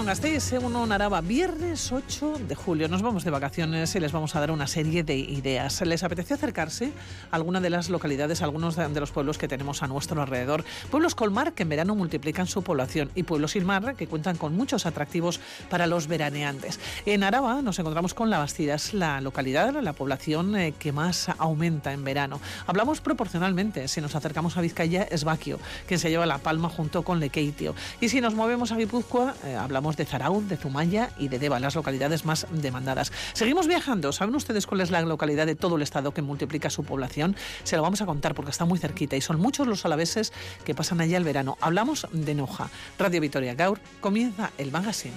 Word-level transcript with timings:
en 0.00 0.06
Gasteiz, 0.06 0.52
en 0.52 0.92
Araba, 0.92 1.20
viernes 1.20 1.92
8 1.92 2.40
de 2.48 2.54
julio. 2.54 2.88
Nos 2.88 3.02
vamos 3.02 3.22
de 3.22 3.30
vacaciones 3.30 3.94
y 3.94 4.00
les 4.00 4.12
vamos 4.12 4.34
a 4.34 4.40
dar 4.40 4.50
una 4.50 4.66
serie 4.66 5.02
de 5.04 5.16
ideas. 5.16 5.82
¿Les 5.82 6.02
apetece 6.02 6.32
acercarse 6.32 6.92
a 7.30 7.36
alguna 7.36 7.60
de 7.60 7.68
las 7.68 7.90
localidades, 7.90 8.40
a 8.40 8.44
algunos 8.44 8.76
de, 8.76 8.88
los 8.98 9.10
pueblos 9.10 9.36
que 9.36 9.46
tenemos 9.46 9.82
a 9.82 9.88
nuestro 9.88 10.22
alrededor? 10.22 10.64
Pueblos 10.90 11.14
con 11.14 11.32
mar 11.34 11.52
que 11.52 11.64
en 11.64 11.68
verano 11.68 11.94
multiplican 11.94 12.46
su 12.46 12.62
población 12.62 13.10
y 13.14 13.24
pueblos 13.24 13.50
sin 13.50 13.66
mar 13.66 13.94
que 13.94 14.06
cuentan 14.06 14.38
con 14.38 14.56
muchos 14.56 14.86
atractivos 14.86 15.38
para 15.68 15.86
los 15.86 16.06
veraneantes. 16.06 16.80
En 17.04 17.22
Araba 17.22 17.60
nos 17.60 17.78
encontramos 17.78 18.14
con 18.14 18.30
La 18.30 18.38
Bastida, 18.38 18.76
es 18.76 18.94
la 18.94 19.20
localidad, 19.20 19.74
la 19.82 19.92
población 19.92 20.56
eh, 20.56 20.72
que 20.78 20.92
más 20.92 21.28
aumenta 21.36 21.92
en 21.92 22.04
verano. 22.04 22.40
Hablamos 22.66 23.02
proporcionalmente, 23.02 23.86
si 23.86 24.00
nos 24.00 24.14
acercamos 24.14 24.56
a 24.56 24.62
Vizcaya 24.62 25.02
es 25.02 25.24
Baquio, 25.24 25.58
quien 25.86 26.00
se 26.00 26.08
lleva 26.08 26.24
la 26.24 26.38
palma 26.38 26.70
junto 26.70 27.02
con 27.02 27.20
Lekeitio. 27.20 27.74
Y 28.00 28.08
si 28.08 28.22
nos 28.22 28.34
movemos 28.34 28.72
a 28.72 28.76
Guipúzcoa, 28.76 29.34
eh, 29.44 29.56
hablamos 29.56 29.89
de 29.96 30.04
Zarauz, 30.04 30.48
de 30.48 30.56
Zumaya 30.56 31.10
y 31.18 31.28
de 31.28 31.38
Deva, 31.38 31.60
las 31.60 31.74
localidades 31.74 32.24
más 32.24 32.46
demandadas. 32.50 33.12
Seguimos 33.32 33.66
viajando. 33.66 34.12
¿Saben 34.12 34.34
ustedes 34.34 34.66
cuál 34.66 34.80
es 34.80 34.90
la 34.90 35.00
localidad 35.02 35.46
de 35.46 35.54
todo 35.54 35.76
el 35.76 35.82
estado 35.82 36.12
que 36.12 36.22
multiplica 36.22 36.70
su 36.70 36.84
población? 36.84 37.36
Se 37.64 37.76
lo 37.76 37.82
vamos 37.82 38.02
a 38.02 38.06
contar 38.06 38.34
porque 38.34 38.50
está 38.50 38.64
muy 38.64 38.78
cerquita 38.78 39.16
y 39.16 39.20
son 39.20 39.40
muchos 39.40 39.66
los 39.66 39.84
alaveses 39.84 40.32
que 40.64 40.74
pasan 40.74 41.00
allá 41.00 41.16
el 41.16 41.24
verano. 41.24 41.56
Hablamos 41.60 42.06
de 42.12 42.34
Noja. 42.34 42.70
Radio 42.98 43.20
Vitoria 43.20 43.54
Gaur 43.54 43.80
comienza 44.00 44.50
el 44.58 44.70
magazine. 44.70 45.14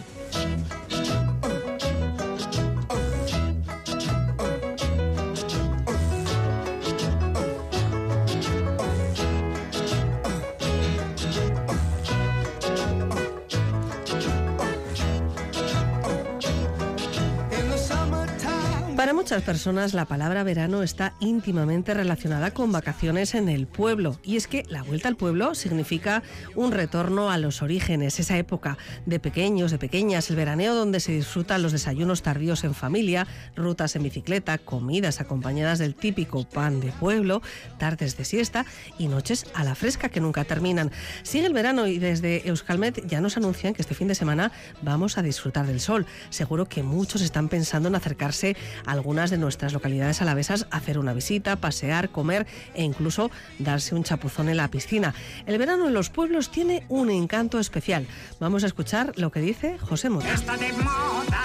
Para 19.03 19.13
muchas 19.13 19.43
personas 19.43 19.93
la 19.93 20.05
palabra 20.05 20.45
verano 20.45 20.81
está 20.81 21.13
íntimamente 21.19 21.93
relacionada 21.93 22.51
con 22.51 22.71
vacaciones 22.71 23.35
en 23.35 23.49
el 23.49 23.67
pueblo 23.67 24.17
y 24.23 24.37
es 24.37 24.47
que 24.47 24.63
la 24.69 24.81
vuelta 24.81 25.09
al 25.09 25.17
pueblo 25.17 25.55
significa 25.55 26.23
un 26.55 26.71
retorno 26.71 27.29
a 27.29 27.37
los 27.37 27.61
orígenes, 27.61 28.21
esa 28.21 28.37
época 28.37 28.77
de 29.05 29.19
pequeños, 29.19 29.71
de 29.71 29.77
pequeñas, 29.77 30.29
el 30.29 30.37
veraneo 30.37 30.73
donde 30.73 31.01
se 31.01 31.11
disfrutan 31.11 31.61
los 31.61 31.73
desayunos 31.73 32.21
tardíos 32.21 32.63
en 32.63 32.73
familia, 32.73 33.27
rutas 33.57 33.97
en 33.97 34.03
bicicleta, 34.03 34.57
comidas 34.57 35.19
acompañadas 35.19 35.79
del 35.79 35.95
típico 35.95 36.47
pan 36.47 36.79
de 36.79 36.93
pueblo, 36.93 37.41
tardes 37.77 38.15
de 38.15 38.23
siesta 38.23 38.65
y 38.97 39.09
noches 39.09 39.47
a 39.53 39.65
la 39.65 39.75
fresca 39.75 40.07
que 40.07 40.21
nunca 40.21 40.45
terminan. 40.45 40.91
Sigue 41.23 41.47
el 41.47 41.53
verano 41.53 41.87
y 41.87 41.99
desde 41.99 42.47
Euskalmet 42.47 43.05
ya 43.05 43.19
nos 43.19 43.35
anuncian 43.35 43.73
que 43.73 43.81
este 43.81 43.95
fin 43.95 44.07
de 44.07 44.15
semana 44.15 44.53
vamos 44.81 45.17
a 45.17 45.21
disfrutar 45.21 45.67
del 45.67 45.81
sol. 45.81 46.05
Seguro 46.29 46.69
que 46.69 46.83
muchos 46.83 47.21
están 47.21 47.49
pensando 47.49 47.89
en 47.89 47.95
acercarse 47.95 48.55
a 48.85 48.92
algunas 48.93 49.29
de 49.29 49.37
nuestras 49.37 49.73
localidades 49.73 50.21
alavesas 50.21 50.67
hacer 50.71 50.97
una 50.97 51.13
visita, 51.13 51.57
pasear, 51.57 52.09
comer 52.09 52.47
e 52.73 52.83
incluso 52.83 53.29
darse 53.59 53.95
un 53.95 54.03
chapuzón 54.03 54.49
en 54.49 54.57
la 54.57 54.69
piscina. 54.69 55.13
El 55.45 55.57
verano 55.57 55.87
en 55.87 55.93
los 55.93 56.09
pueblos 56.09 56.49
tiene 56.49 56.85
un 56.87 57.09
encanto 57.09 57.59
especial. 57.59 58.07
Vamos 58.39 58.63
a 58.63 58.67
escuchar 58.67 59.13
lo 59.17 59.31
que 59.31 59.41
dice 59.41 59.77
José 59.79 60.09
Mota. 60.09 60.33
Está 60.33 60.55
de 60.57 60.71
moda 60.73 61.43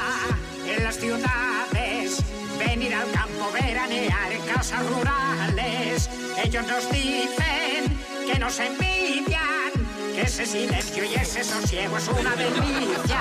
en 0.67 0.85
las 0.85 0.99
ciudades 0.99 2.23
venir 2.59 2.95
al 2.95 3.11
campo 3.11 3.51
veranear 3.53 4.33
en 4.33 4.43
casas 4.43 4.85
rurales. 4.87 6.11
Ellos 6.45 6.67
nos 6.67 6.91
dicen 6.91 7.99
que 8.31 8.39
nos 8.39 8.59
envidian, 8.61 9.73
que 10.15 10.23
ese 10.23 10.45
silencio 10.45 11.05
y 11.05 11.15
ese 11.15 11.43
sosiego 11.45 11.97
es 11.97 12.09
una 12.09 12.34
delicia. 12.37 13.21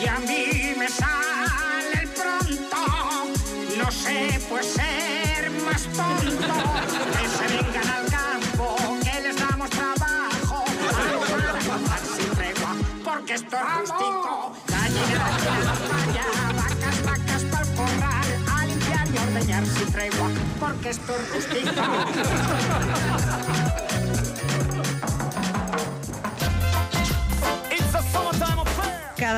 Y 0.00 0.06
a 0.06 0.18
mí 0.20 0.74
me 0.78 0.88
sale 0.88 1.41
no 3.82 3.90
se 3.90 4.38
puede 4.48 4.62
ser 4.62 5.50
más 5.64 5.82
tonto. 5.84 6.54
Que 7.12 7.28
se 7.28 7.46
vengan 7.54 7.88
al 7.88 8.04
campo, 8.10 8.76
que 9.02 9.20
les 9.20 9.36
damos 9.36 9.70
trabajo. 9.70 10.64
A 11.90 11.98
sin 12.16 12.30
tregua, 12.30 12.76
porque 13.04 13.34
esto 13.34 13.56
es 13.56 13.62
rústico. 13.78 14.52
Gallina, 14.68 15.26
gallina, 15.44 15.74
falla, 15.90 16.26
vacas, 16.60 16.98
vacas 17.04 17.42
pa'l 17.50 17.68
corral. 17.74 18.28
A 18.54 18.66
limpiar 18.66 19.08
y 19.08 19.18
ordeñar 19.18 19.64
sin 19.66 19.92
tregua, 19.92 20.28
porque 20.60 20.90
esto 20.90 21.12
es 21.16 21.22
rústico. 21.32 21.82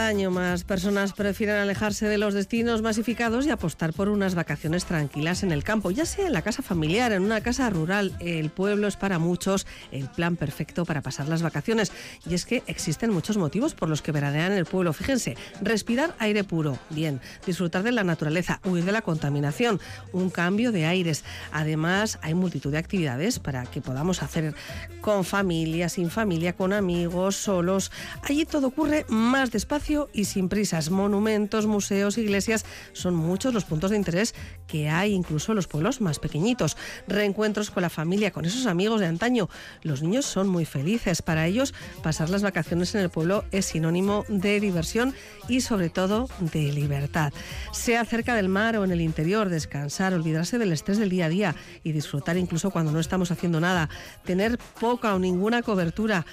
Año 0.05 0.31
más 0.31 0.65
personas 0.65 1.15
prefieren 1.15 1.57
alejarse 1.57 2.07
de 2.07 2.19
los 2.19 2.35
destinos 2.35 2.83
masificados 2.83 3.47
y 3.47 3.51
apostar 3.51 3.95
por 3.95 4.11
unas 4.11 4.35
vacaciones 4.35 4.85
tranquilas 4.85 5.43
en 5.43 5.51
el 5.51 5.65
campo, 5.65 5.91
ya 5.91 6.05
sea 6.05 6.27
en 6.27 6.35
la 6.35 6.43
casa 6.43 6.63
familiar, 6.63 7.13
en 7.13 7.23
una 7.23 7.41
casa 7.41 7.71
rural. 7.71 8.15
El 8.21 8.51
pueblo 8.51 8.87
es 8.87 8.97
para 8.97 9.19
muchos 9.19 9.67
el 9.93 10.11
plan 10.11 10.37
perfecto 10.37 10.85
para 10.85 11.01
pasar 11.01 11.27
las 11.29 11.41
vacaciones. 11.41 11.91
Y 12.29 12.35
es 12.35 12.45
que 12.45 12.63
existen 12.67 13.13
muchos 13.13 13.39
motivos 13.39 13.75
por 13.75 13.89
los 13.89 14.03
que 14.03 14.13
veranean 14.13 14.53
el 14.53 14.67
pueblo. 14.67 14.93
Fíjense, 14.93 15.39
respirar 15.63 16.15
aire 16.19 16.45
puro, 16.45 16.79
bien, 16.91 17.23
disfrutar 17.47 17.83
de 17.83 17.93
la 17.93 18.05
naturaleza, 18.05 18.61
huir 18.63 18.85
de 18.85 18.93
la 18.93 19.01
contaminación, 19.01 19.81
un 20.13 20.29
cambio 20.29 20.71
de 20.71 20.85
aires. 20.85 21.25
Además, 21.51 22.19
hay 22.21 22.35
multitud 22.35 22.71
de 22.71 22.79
actividades 22.79 23.39
para 23.39 23.65
que 23.65 23.81
podamos 23.81 24.23
hacer 24.23 24.55
con 25.01 25.25
familia, 25.25 25.89
sin 25.89 26.11
familia, 26.11 26.53
con 26.53 26.75
amigos, 26.75 27.37
solos. 27.37 27.91
Allí 28.23 28.45
todo 28.45 28.67
ocurre 28.67 29.07
más 29.09 29.51
despacio 29.51 29.94
y 30.13 30.25
sin 30.25 30.49
prisas. 30.49 30.91
Monumentos, 30.91 31.67
museos, 31.67 32.19
iglesias, 32.19 32.65
son 32.93 33.15
muchos 33.15 33.55
los 33.55 33.65
puntos 33.65 33.91
de 33.91 33.97
interés 33.97 34.35
que 34.67 34.89
hay 34.89 35.13
incluso 35.13 35.53
en 35.53 35.57
los 35.57 35.67
pueblos 35.67 36.01
más 36.01 36.19
pequeñitos. 36.19 36.77
Reencuentros 37.07 37.71
con 37.71 37.83
la 37.83 37.91
familia, 37.91 38.31
con 38.31 38.45
esos 38.45 38.67
amigos 38.67 39.01
de 39.01 39.07
antaño. 39.07 39.49
Los 39.83 40.03
niños 40.03 40.27
son 40.27 40.49
muy 40.49 40.65
felices. 40.65 41.23
Para 41.23 41.47
ellos, 41.47 41.75
pasar 42.03 42.31
las 42.31 42.43
vacaciones 42.43 42.95
en 42.95 43.03
el 43.03 43.11
pueblo 43.11 43.45
es 43.53 43.67
sinónimo 43.67 44.25
de 44.29 44.61
diversión 44.61 45.15
y 45.49 45.61
sobre 45.61 45.91
todo 45.91 46.29
de 46.41 46.73
libertad. 46.73 47.33
Sea 47.73 48.05
cerca 48.05 48.35
del 48.35 48.49
mar 48.49 48.77
o 48.77 48.85
en 48.85 48.93
el 48.93 49.01
interior, 49.01 49.49
descansar, 49.49 50.15
olvidarse 50.15 50.59
del 50.59 50.73
estrés 50.73 50.99
del 50.99 51.11
día 51.11 51.27
a 51.27 51.29
día 51.29 51.55
y 51.83 51.93
disfrutar 51.93 52.37
incluso 52.37 52.71
cuando 52.71 52.93
no 52.93 53.01
estamos 53.01 53.31
haciendo 53.31 53.61
nada. 53.61 53.89
Tener 54.25 54.59
poca 54.81 55.15
o 55.15 55.19
ninguna 55.19 55.63
cobertura 55.63 56.25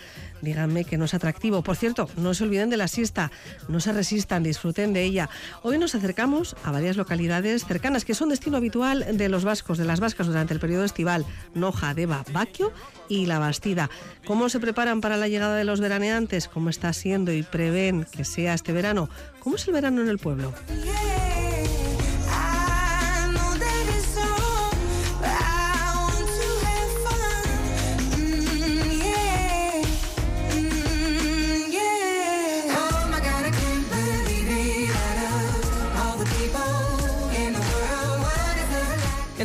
díganme 0.41 0.85
que 0.85 0.97
no 0.97 1.05
es 1.05 1.13
atractivo. 1.13 1.61
Por 1.61 1.75
cierto, 1.75 2.09
no 2.17 2.33
se 2.33 2.43
olviden 2.43 2.69
de 2.69 2.77
la 2.77 2.87
siesta, 2.87 3.31
no 3.67 3.79
se 3.79 3.93
resistan, 3.93 4.43
disfruten 4.43 4.93
de 4.93 5.03
ella. 5.03 5.29
Hoy 5.63 5.77
nos 5.77 5.95
acercamos 5.95 6.55
a 6.63 6.71
varias 6.71 6.97
localidades 6.97 7.65
cercanas 7.65 8.05
que 8.05 8.15
son 8.15 8.29
destino 8.29 8.57
habitual 8.57 9.17
de 9.17 9.29
los 9.29 9.43
vascos, 9.43 9.77
de 9.77 9.85
las 9.85 9.99
vascas 9.99 10.27
durante 10.27 10.53
el 10.53 10.59
periodo 10.59 10.83
estival, 10.83 11.25
Noja, 11.53 11.93
Deva, 11.93 12.23
Baquio 12.31 12.71
y 13.09 13.25
La 13.25 13.39
Bastida. 13.39 13.89
¿Cómo 14.25 14.49
se 14.49 14.59
preparan 14.59 15.01
para 15.01 15.17
la 15.17 15.27
llegada 15.27 15.55
de 15.55 15.63
los 15.63 15.79
veraneantes? 15.79 16.47
¿Cómo 16.47 16.69
está 16.69 16.93
siendo 16.93 17.33
y 17.33 17.43
prevén 17.43 18.05
que 18.11 18.25
sea 18.25 18.53
este 18.53 18.73
verano? 18.73 19.09
¿Cómo 19.39 19.55
es 19.55 19.67
el 19.67 19.73
verano 19.73 20.01
en 20.01 20.09
el 20.09 20.17
pueblo? 20.17 20.53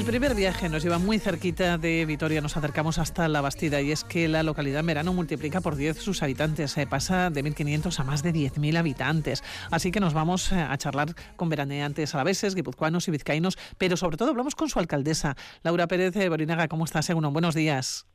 Primer 0.07 0.37
viaje 0.37 0.69
nos 0.69 0.85
lleva 0.85 0.99
muy 0.99 1.19
cerquita 1.19 1.79
de 1.79 2.07
Vitoria, 2.07 2.41
nos 2.41 2.57
acercamos 2.57 2.99
hasta 2.99 3.27
La 3.27 3.41
Bastida 3.41 3.81
y 3.81 3.91
es 3.91 4.05
que 4.05 4.29
la 4.29 4.45
localidad 4.45 4.81
en 4.81 4.87
verano 4.87 5.13
multiplica 5.13 5.61
por 5.61 5.75
10 5.75 5.99
sus 5.99 6.23
habitantes, 6.23 6.71
se 6.71 6.87
pasa 6.87 7.29
de 7.29 7.43
1.500 7.43 7.99
a 7.99 8.05
más 8.05 8.23
de 8.23 8.33
10.000 8.33 8.77
habitantes. 8.77 9.43
Así 9.73 9.91
que 9.91 9.99
nos 9.99 10.15
vamos 10.15 10.53
eh, 10.53 10.61
a 10.61 10.77
charlar 10.79 11.09
con 11.35 11.49
veraneantes 11.49 12.15
alaveses, 12.15 12.55
guipuzcoanos 12.55 13.09
y 13.09 13.11
vizcaínos, 13.11 13.59
pero 13.79 13.97
sobre 13.97 14.17
todo 14.17 14.31
hablamos 14.31 14.55
con 14.55 14.69
su 14.69 14.79
alcaldesa, 14.79 15.35
Laura 15.65 15.89
Pérez 15.89 16.15
de 16.15 16.29
Borinaga. 16.29 16.69
¿Cómo 16.69 16.85
estás, 16.85 17.11
Egunon? 17.11 17.33
Buenos 17.33 17.57
días. 17.57 18.07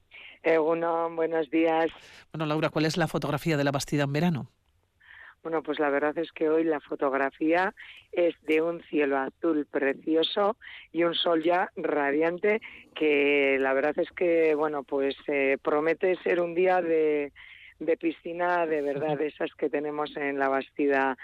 Egunon, 0.44 1.18
buenos 1.18 1.50
días. 1.50 1.92
Bueno, 2.32 2.46
Laura, 2.46 2.70
¿cuál 2.70 2.86
es 2.86 2.96
la 2.96 3.10
fotografía 3.10 3.58
de 3.58 3.66
La 3.66 3.72
Bastida 3.72 4.04
en 4.04 4.14
verano? 4.14 4.52
Bueno, 5.44 5.64
pues 5.64 5.80
la 5.80 5.90
verdad 5.90 6.16
es 6.20 6.32
que 6.32 6.50
hoy 6.50 6.64
la 6.64 6.80
fotografía 6.80 7.74
es 8.12 8.36
de 8.44 8.62
un 8.62 8.84
cielo 8.84 9.18
azul 9.18 9.66
precioso 9.66 10.56
y 10.92 11.04
un 11.04 11.16
sol 11.16 11.42
ya 11.42 11.72
radiante 11.76 12.62
que 12.94 13.58
la 13.60 13.74
verdad 13.74 13.98
es 13.98 14.12
que, 14.12 14.54
bueno, 14.54 14.84
pues 14.84 15.16
eh, 15.28 15.58
promete 15.64 16.16
ser 16.18 16.42
un 16.42 16.54
día 16.54 16.82
de, 16.82 17.32
de 17.80 17.98
piscina 17.98 18.68
de 18.68 18.84
verdad, 18.84 19.18
de 19.18 19.28
esas 19.28 19.52
que 19.56 19.70
tenemos 19.70 20.16
en 20.16 20.38
la 20.38 20.48
Bastida 20.48 21.18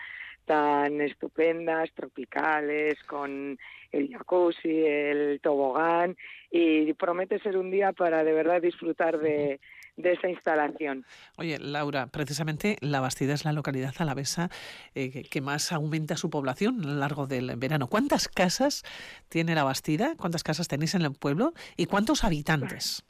tan 0.45 0.99
estupendas, 1.01 1.91
tropicales, 1.93 2.95
con 3.03 3.59
el 3.91 4.09
jacuzzi, 4.09 4.83
el 4.85 5.39
tobogán 5.41 6.17
y 6.49 6.91
promete 6.93 7.37
ser 7.39 7.57
un 7.57 7.69
día 7.69 7.91
para 7.91 8.23
de 8.23 8.33
verdad 8.33 8.61
disfrutar 8.61 9.19
de, 9.19 9.59
de 9.97 10.13
esa 10.13 10.29
instalación. 10.29 11.05
Oye, 11.35 11.57
Laura, 11.59 12.07
precisamente 12.07 12.77
La 12.81 13.01
Bastida 13.01 13.33
es 13.33 13.43
la 13.43 13.51
localidad 13.51 13.93
alavesa 13.97 14.49
eh, 14.95 15.23
que 15.29 15.41
más 15.41 15.71
aumenta 15.71 16.15
su 16.15 16.29
población 16.29 16.81
a 16.81 16.87
lo 16.87 16.95
largo 16.95 17.27
del 17.27 17.55
verano. 17.57 17.87
¿Cuántas 17.87 18.27
casas 18.27 18.83
tiene 19.27 19.55
La 19.55 19.63
Bastida? 19.63 20.15
¿Cuántas 20.17 20.43
casas 20.43 20.67
tenéis 20.67 20.95
en 20.95 21.01
el 21.01 21.13
pueblo? 21.13 21.53
¿Y 21.75 21.87
cuántos 21.87 22.23
habitantes? 22.23 23.03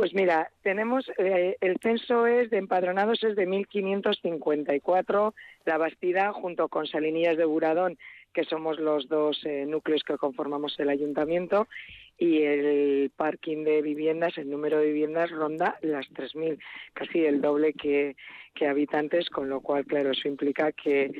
Pues 0.00 0.14
mira, 0.14 0.50
tenemos 0.62 1.04
eh, 1.18 1.56
el 1.60 1.76
censo 1.82 2.26
es 2.26 2.48
de 2.48 2.56
empadronados 2.56 3.22
es 3.22 3.36
de 3.36 3.46
1554, 3.46 5.34
La 5.66 5.76
Bastida 5.76 6.32
junto 6.32 6.68
con 6.68 6.86
Salinillas 6.86 7.36
de 7.36 7.44
Buradón, 7.44 7.98
que 8.32 8.44
somos 8.44 8.78
los 8.78 9.08
dos 9.08 9.44
eh, 9.44 9.66
núcleos 9.66 10.02
que 10.02 10.16
conformamos 10.16 10.78
el 10.80 10.88
ayuntamiento, 10.88 11.68
y 12.20 12.42
el 12.42 13.10
parking 13.16 13.64
de 13.64 13.80
viviendas, 13.80 14.36
el 14.36 14.50
número 14.50 14.78
de 14.78 14.88
viviendas 14.88 15.30
ronda 15.30 15.78
las 15.80 16.06
3.000, 16.10 16.58
casi 16.92 17.24
el 17.24 17.40
doble 17.40 17.72
que, 17.72 18.14
que 18.54 18.68
habitantes, 18.68 19.30
con 19.30 19.48
lo 19.48 19.62
cual, 19.62 19.86
claro, 19.86 20.10
eso 20.10 20.28
implica 20.28 20.70
que 20.70 21.10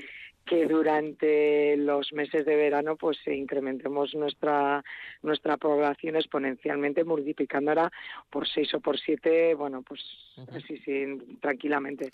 que 0.47 0.67
durante 0.67 1.77
los 1.77 2.13
meses 2.13 2.45
de 2.45 2.57
verano 2.57 2.97
pues 2.97 3.19
incrementemos 3.27 4.15
nuestra 4.15 4.83
nuestra 5.23 5.59
población 5.59 6.17
exponencialmente 6.17 7.05
multiplicándola 7.05 7.93
por 8.31 8.49
seis 8.49 8.73
o 8.75 8.81
por 8.81 8.99
siete 8.99 9.55
bueno 9.55 9.83
pues 9.83 10.01
así 10.51 10.79
sí, 10.79 11.19
tranquilamente 11.41 12.11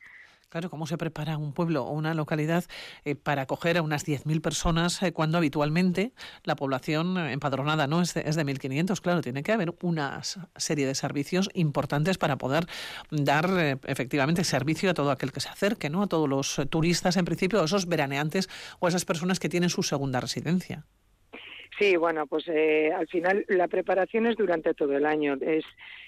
Claro, 0.48 0.70
¿cómo 0.70 0.86
se 0.86 0.96
prepara 0.96 1.38
un 1.38 1.52
pueblo 1.52 1.84
o 1.84 1.90
una 1.90 2.14
localidad 2.14 2.64
eh, 3.04 3.16
para 3.16 3.42
acoger 3.42 3.78
a 3.78 3.82
unas 3.82 4.06
10.000 4.06 4.40
personas 4.40 5.02
eh, 5.02 5.12
cuando 5.12 5.38
habitualmente 5.38 6.12
la 6.44 6.54
población 6.54 7.18
eh, 7.18 7.32
empadronada 7.32 7.88
no 7.88 8.00
es 8.00 8.14
de, 8.14 8.22
es 8.26 8.36
de 8.36 8.44
1.500? 8.44 9.00
Claro, 9.00 9.22
tiene 9.22 9.42
que 9.42 9.50
haber 9.50 9.74
una 9.82 10.20
serie 10.54 10.86
de 10.86 10.94
servicios 10.94 11.50
importantes 11.54 12.16
para 12.16 12.36
poder 12.36 12.66
dar 13.10 13.80
efectivamente 13.86 14.44
servicio 14.44 14.90
a 14.90 14.94
todo 14.94 15.10
aquel 15.10 15.32
que 15.32 15.40
se 15.40 15.48
acerque, 15.48 15.90
¿no? 15.90 16.04
A 16.04 16.06
todos 16.06 16.28
los 16.28 16.60
turistas, 16.70 17.16
en 17.16 17.24
principio, 17.24 17.60
a 17.60 17.64
esos 17.64 17.88
veraneantes 17.88 18.48
o 18.78 18.86
esas 18.86 19.04
personas 19.04 19.40
que 19.40 19.48
tienen 19.48 19.68
su 19.68 19.82
segunda 19.82 20.20
residencia. 20.20 20.84
Sí, 21.78 21.96
bueno, 21.96 22.26
pues 22.26 22.48
al 22.48 23.06
final 23.08 23.44
la 23.48 23.68
preparación 23.68 24.26
es 24.26 24.36
durante 24.36 24.72
todo 24.72 24.96
el 24.96 25.04
año. 25.04 25.36
Es 25.40 25.64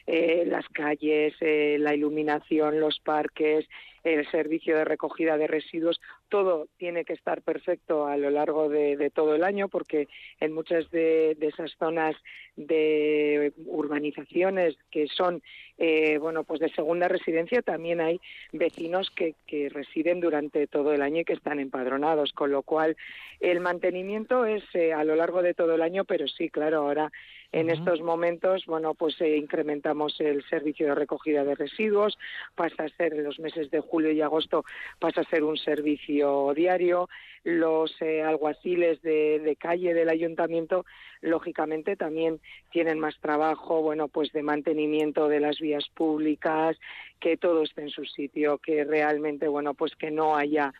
las 0.08 0.66
calles, 0.70 1.34
la 1.40 1.94
iluminación, 1.94 2.80
los 2.80 2.98
parques, 3.00 3.68
el 4.04 4.28
servicio 4.30 4.76
de 4.76 4.84
recogida 4.84 5.36
de 5.36 5.46
residuos, 5.46 6.00
todo 6.28 6.68
tiene 6.76 7.04
que 7.04 7.14
estar 7.14 7.42
perfecto 7.42 8.06
a 8.06 8.16
lo 8.16 8.30
largo 8.30 8.68
de, 8.68 9.10
todo 9.14 9.34
el 9.34 9.44
año 9.44 9.68
porque 9.68 10.08
en 10.40 10.52
muchas 10.52 10.90
de, 10.90 11.36
esas 11.40 11.72
zonas 11.78 12.16
de 12.56 13.52
urbanizaciones 13.66 14.76
que 14.90 15.08
son 15.08 15.42
eh, 15.78 16.18
bueno 16.18 16.44
pues 16.44 16.60
de 16.60 16.68
segunda 16.70 17.08
residencia 17.08 17.62
también 17.62 18.00
hay 18.00 18.20
vecinos 18.52 19.10
que, 19.10 19.34
residen 19.70 20.20
durante 20.20 20.66
todo 20.66 20.92
el 20.92 21.02
año 21.02 21.20
y 21.20 21.24
que 21.24 21.32
están 21.32 21.60
empadronados 21.60 22.32
con 22.32 22.50
lo 22.50 22.62
cual 22.62 22.96
el 23.40 23.60
mantenimiento 23.60 24.44
es 24.44 24.62
eh, 24.74 24.92
a 24.92 25.04
lo 25.04 25.16
largo 25.16 25.42
de 25.42 25.54
todo 25.54 25.74
el 25.74 25.82
año 25.82 26.04
pero 26.04 26.28
sí 26.28 26.50
claro 26.50 26.78
ahora 26.78 27.10
en 27.50 27.70
estos 27.70 28.02
momentos, 28.02 28.66
bueno, 28.66 28.94
pues 28.94 29.18
eh, 29.22 29.36
incrementamos 29.36 30.20
el 30.20 30.44
servicio 30.50 30.88
de 30.88 30.94
recogida 30.94 31.44
de 31.44 31.54
residuos, 31.54 32.18
pasa 32.54 32.84
a 32.84 32.88
ser 32.90 33.14
en 33.14 33.24
los 33.24 33.38
meses 33.38 33.70
de 33.70 33.80
julio 33.80 34.12
y 34.12 34.20
agosto, 34.20 34.64
pasa 34.98 35.22
a 35.22 35.30
ser 35.30 35.42
un 35.44 35.56
servicio 35.56 36.52
diario. 36.54 37.08
Los 37.44 37.94
eh, 38.02 38.22
alguaciles 38.22 39.00
de, 39.00 39.56
calle 39.58 39.94
del 39.94 40.10
ayuntamiento, 40.10 40.84
lógicamente, 41.22 41.96
también 41.96 42.38
tienen 42.70 42.98
más 42.98 43.18
trabajo, 43.18 43.80
bueno, 43.80 44.08
pues 44.08 44.30
de 44.32 44.42
mantenimiento 44.42 45.28
de 45.28 45.40
las 45.40 45.58
vías 45.58 45.88
públicas, 45.94 46.76
que 47.18 47.38
todo 47.38 47.62
esté 47.62 47.82
en 47.82 47.90
su 47.90 48.04
sitio, 48.04 48.58
que 48.58 48.84
realmente, 48.84 49.48
bueno, 49.48 49.72
pues 49.72 49.96
que 49.96 50.10
no 50.10 50.36
haya 50.36 50.74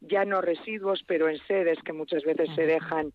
ya 0.00 0.24
no 0.24 0.40
residuos, 0.40 1.02
pero 1.06 1.28
en 1.28 1.38
sedes 1.46 1.78
que 1.84 1.92
muchas 1.92 2.22
veces 2.22 2.48
se 2.54 2.66
dejan 2.66 3.12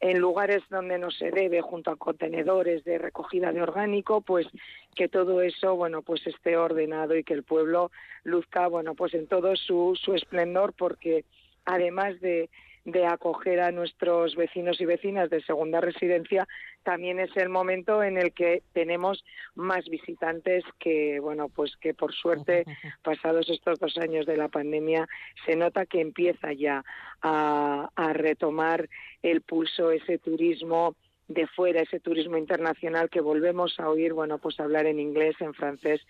en 0.00 0.18
lugares 0.18 0.62
donde 0.68 0.98
no 0.98 1.10
se 1.10 1.30
debe, 1.30 1.60
junto 1.60 1.90
a 1.90 1.96
contenedores 1.96 2.84
de 2.84 2.98
recogida 2.98 3.52
de 3.52 3.62
orgánico, 3.62 4.20
pues 4.20 4.46
que 4.94 5.08
todo 5.08 5.40
eso, 5.42 5.76
bueno, 5.76 6.02
pues 6.02 6.26
esté 6.26 6.56
ordenado 6.56 7.16
y 7.16 7.24
que 7.24 7.34
el 7.34 7.42
pueblo 7.42 7.90
luzca, 8.24 8.66
bueno, 8.66 8.94
pues 8.94 9.14
en 9.14 9.26
todo 9.26 9.56
su, 9.56 9.98
su 10.00 10.14
esplendor, 10.14 10.72
porque 10.72 11.24
además 11.64 12.20
de, 12.20 12.48
de 12.86 13.04
acoger 13.04 13.60
a 13.60 13.72
nuestros 13.72 14.36
vecinos 14.36 14.80
y 14.80 14.84
vecinas 14.84 15.28
de 15.28 15.42
segunda 15.42 15.80
residencia, 15.80 16.46
también 16.84 17.18
es 17.18 17.36
el 17.36 17.48
momento 17.48 18.02
en 18.04 18.16
el 18.16 18.32
que 18.32 18.62
tenemos 18.72 19.24
más 19.56 19.84
visitantes 19.86 20.62
que, 20.78 21.18
bueno, 21.18 21.48
pues 21.48 21.76
que 21.80 21.94
por 21.94 22.14
suerte, 22.14 22.64
pasados 23.02 23.50
estos 23.50 23.80
dos 23.80 23.98
años 23.98 24.24
de 24.24 24.36
la 24.36 24.48
pandemia, 24.48 25.08
se 25.44 25.56
nota 25.56 25.84
que 25.84 26.00
empieza 26.00 26.52
ya 26.52 26.84
a, 27.22 27.90
retomar 28.12 28.88
el 29.20 29.42
pulso 29.42 29.90
ese 29.90 30.18
turismo 30.18 30.94
de 31.26 31.48
fuera, 31.48 31.82
ese 31.82 31.98
turismo 31.98 32.36
internacional 32.36 33.10
que 33.10 33.20
volvemos 33.20 33.80
a 33.80 33.90
oír, 33.90 34.12
bueno, 34.12 34.38
pues 34.38 34.60
hablar 34.60 34.86
en 34.86 35.00
inglés, 35.00 35.34
en 35.40 35.54
francés, 35.54 36.00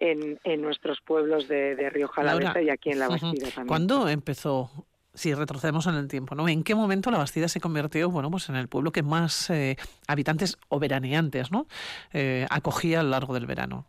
en, 0.00 0.40
en 0.44 0.62
nuestros 0.62 1.02
pueblos 1.02 1.46
de, 1.46 1.76
de 1.76 1.90
Rioja 1.90 2.22
y 2.62 2.70
aquí 2.70 2.90
en 2.90 3.00
La 3.00 3.08
Bastida 3.08 3.50
también. 3.50 3.66
¿Cuándo 3.66 4.08
empezó 4.08 4.86
si 5.14 5.34
retrocedemos 5.34 5.86
en 5.86 5.94
el 5.94 6.08
tiempo, 6.08 6.34
¿no? 6.34 6.48
¿En 6.48 6.62
qué 6.62 6.74
momento 6.74 7.10
la 7.10 7.18
Bastida 7.18 7.48
se 7.48 7.60
convirtió, 7.60 8.10
bueno, 8.10 8.30
pues 8.30 8.48
en 8.48 8.56
el 8.56 8.68
pueblo 8.68 8.92
que 8.92 9.02
más 9.02 9.50
eh, 9.50 9.76
habitantes 10.06 10.58
o 10.68 10.78
veraneantes, 10.78 11.50
¿no? 11.50 11.66
Eh, 12.12 12.46
acogía 12.50 13.00
a 13.00 13.02
lo 13.02 13.10
largo 13.10 13.34
del 13.34 13.46
verano? 13.46 13.86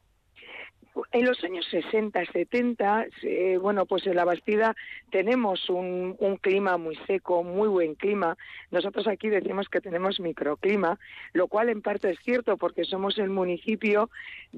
En 1.12 1.26
los 1.26 1.44
años 1.44 1.66
60, 1.72 2.24
70, 2.26 3.08
bueno, 3.60 3.86
pues 3.86 4.06
en 4.06 4.16
la 4.16 4.26
Bastida 4.26 4.76
tenemos 5.10 5.70
un, 5.70 6.16
clima 6.42 6.78
muy 6.78 6.96
seco, 7.08 7.44
muy 7.44 7.68
buen 7.68 7.96
clima. 7.96 8.38
Nosotros 8.70 9.08
aquí 9.08 9.30
decimos 9.30 9.70
que 9.70 9.82
tenemos 9.82 10.20
microclima, 10.20 11.00
lo 11.34 11.48
cual 11.48 11.70
en 11.70 11.82
parte 11.82 12.12
es 12.12 12.20
cierto 12.20 12.58
porque 12.58 12.84
somos 12.84 13.18
el 13.18 13.30
municipio 13.30 14.10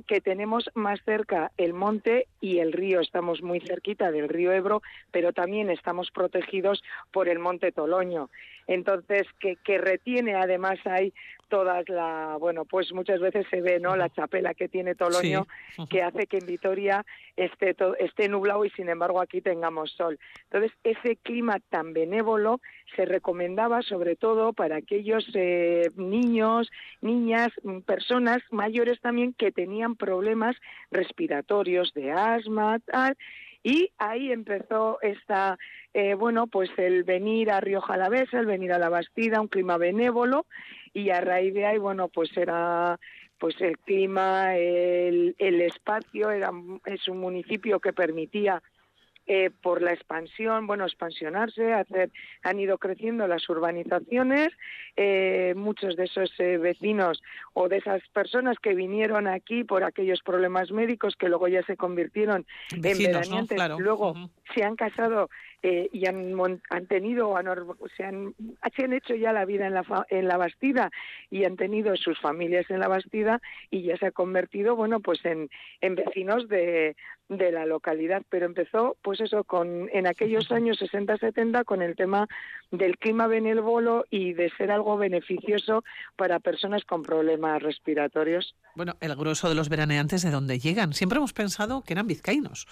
que 0.08 0.20
tenemos 0.20 0.70
más 0.74 1.00
cerca 1.06 1.52
el 1.58 1.74
monte 1.74 2.28
y 2.42 2.60
el 2.60 2.74
río. 2.74 3.00
Estamos 3.00 3.42
muy 3.42 3.62
cerquita 3.62 4.12
del 4.12 4.28
río 4.28 4.52
Ebro, 4.52 4.81
pero 5.12 5.31
también 5.31 5.70
estamos 5.70 6.12
protegidos 6.12 6.84
por 7.12 7.30
el 7.30 7.40
monte 7.40 7.72
Toloño. 7.72 8.30
Entonces, 8.68 9.28
que, 9.40 9.58
que 9.58 9.78
retiene 9.78 10.36
además 10.36 10.80
hay 10.86 11.14
todas 11.48 11.88
la 11.90 12.38
bueno 12.40 12.66
pues 12.66 12.92
muchas 12.92 13.20
veces 13.20 13.46
se 13.50 13.62
ve 13.62 13.80
no 13.80 13.96
la 13.96 14.10
chapela 14.10 14.54
que 14.54 14.68
tiene 14.68 14.95
Toloño 14.95 15.48
que 15.90 16.02
hace 16.02 16.25
que 16.28 16.38
en 16.38 16.46
Vitoria 16.46 17.06
esté 17.36 17.76
esté 18.00 18.30
nublado 18.30 18.66
y 18.66 18.70
sin 18.72 18.90
embargo 18.90 19.22
aquí 19.22 19.42
tengamos 19.42 19.92
sol. 19.92 20.20
Entonces 20.44 20.72
ese 20.84 21.18
clima 21.18 21.60
tan 21.70 21.94
benévolo 21.94 22.62
se 22.96 23.06
recomendaba 23.06 23.82
sobre 23.82 24.16
todo 24.16 24.54
para 24.54 24.78
aquellos 24.78 25.28
eh, 25.34 25.90
niños 25.96 26.72
niñas 27.02 27.52
personas 27.86 28.42
mayores 28.52 29.00
también 29.02 29.34
que 29.34 29.52
tenían 29.52 29.96
problemas 29.96 30.56
respiratorios 30.92 31.94
de 31.94 32.12
asma 32.12 32.80
tal. 32.80 33.16
Y 33.64 33.90
ahí 33.98 34.32
empezó 34.32 35.00
esta, 35.02 35.58
eh, 35.92 36.14
bueno, 36.14 36.46
pues 36.46 36.70
el 36.78 37.04
venir 37.04 37.50
a 37.50 37.62
Rioja 37.62 37.96
Alavesa, 37.96 38.40
el 38.40 38.46
venir 38.46 38.72
a 38.72 38.78
la 38.78 38.90
Bastida, 38.90 39.42
un 39.42 39.48
clima 39.48 39.78
benévolo, 39.78 40.46
y 40.94 41.10
a 41.10 41.20
raíz 41.20 41.52
de 41.56 41.66
ahí, 41.66 41.80
bueno, 41.80 42.08
pues 42.08 42.30
era 42.38 43.00
pues 43.39 43.59
el 43.61 43.77
clima, 43.80 44.56
el, 44.56 45.35
el 45.37 45.61
espacio, 45.61 46.31
era, 46.31 46.51
es 46.85 47.07
un 47.07 47.19
municipio 47.19 47.80
que 47.80 47.94
permitía 47.94 48.61
eh, 49.28 49.50
por 49.50 49.82
la 49.82 49.92
expansión, 49.92 50.68
bueno, 50.68 50.86
expansionarse, 50.86 51.74
hacer, 51.74 52.12
han 52.44 52.60
ido 52.60 52.78
creciendo 52.78 53.28
las 53.28 53.50
urbanizaciones, 53.50 54.50
eh, 54.98 55.54
muchos 55.56 55.96
de 55.96 56.04
esos 56.04 56.32
eh, 56.40 56.60
vecinos 56.60 57.24
o 57.54 57.68
de 57.68 57.78
esas 57.78 58.08
personas 58.10 58.58
que 58.60 58.76
vinieron 58.76 59.28
aquí 59.28 59.64
por 59.64 59.84
aquellos 59.84 60.22
problemas 60.22 60.72
médicos 60.72 61.16
que 61.16 61.28
luego 61.28 61.48
ya 61.48 61.64
se 61.64 61.76
convirtieron 61.76 62.46
en 62.72 62.82
veraneantes, 62.82 63.60
luego 63.80 64.14
se 64.54 64.64
han 64.64 64.76
casado 64.76 65.32
y 65.64 66.06
han, 66.06 66.62
han 66.70 66.86
tenido, 66.86 67.36
han, 67.36 67.48
se, 67.98 68.04
han, 68.04 68.36
se 68.76 68.84
han 68.84 68.94
hecho 68.94 69.16
ya 69.16 69.34
la 69.34 69.46
vida 69.46 69.66
en 69.66 69.74
la, 69.74 70.06
en 70.10 70.28
la 70.28 70.38
Bastida 70.38 70.92
y 71.32 71.46
han 71.46 71.56
tenido 71.56 71.96
sus 71.96 72.20
familias 72.20 72.70
en 72.70 72.80
la 72.80 72.88
Bastida 72.88 73.42
y 73.72 73.82
ya 73.82 73.98
se 73.98 74.06
ha 74.06 74.12
convertido, 74.12 74.76
bueno, 74.76 75.00
pues 75.00 75.26
en, 75.26 75.50
en 75.82 75.96
vecinos 75.96 76.48
de, 76.50 76.96
de 77.30 77.52
la 77.52 77.66
localidad, 77.66 78.22
pero 78.30 78.46
empezó 78.46 78.98
pues 79.02 79.20
eso 79.20 79.44
con 79.44 79.90
en 79.92 80.08
aquellos 80.08 80.52
años 80.52 80.80
60-70 80.80 81.66
con 81.66 81.82
el 81.82 81.96
tema 81.96 82.28
del 82.72 82.98
clima 82.98 83.28
benévolo 83.28 84.06
y 84.10 84.34
de 84.34 84.52
ser 84.52 84.72
algo 84.72 84.98
beneficioso 84.98 85.84
para 86.16 86.40
personas 86.40 86.84
con 86.86 87.04
problemas 87.04 87.62
respiratorios. 87.64 88.56
Bueno, 88.76 88.94
el 89.02 89.16
grueso 89.16 89.50
de 89.50 89.56
los 89.56 89.70
veraneantes 89.70 90.22
de 90.22 90.32
dónde 90.32 90.60
llegan, 90.60 90.94
siempre 90.94 91.18
hemos 91.18 91.34
pensado 91.34 91.84
que 91.84 91.94
eran 91.94 92.08
vizcaínos. 92.08 92.68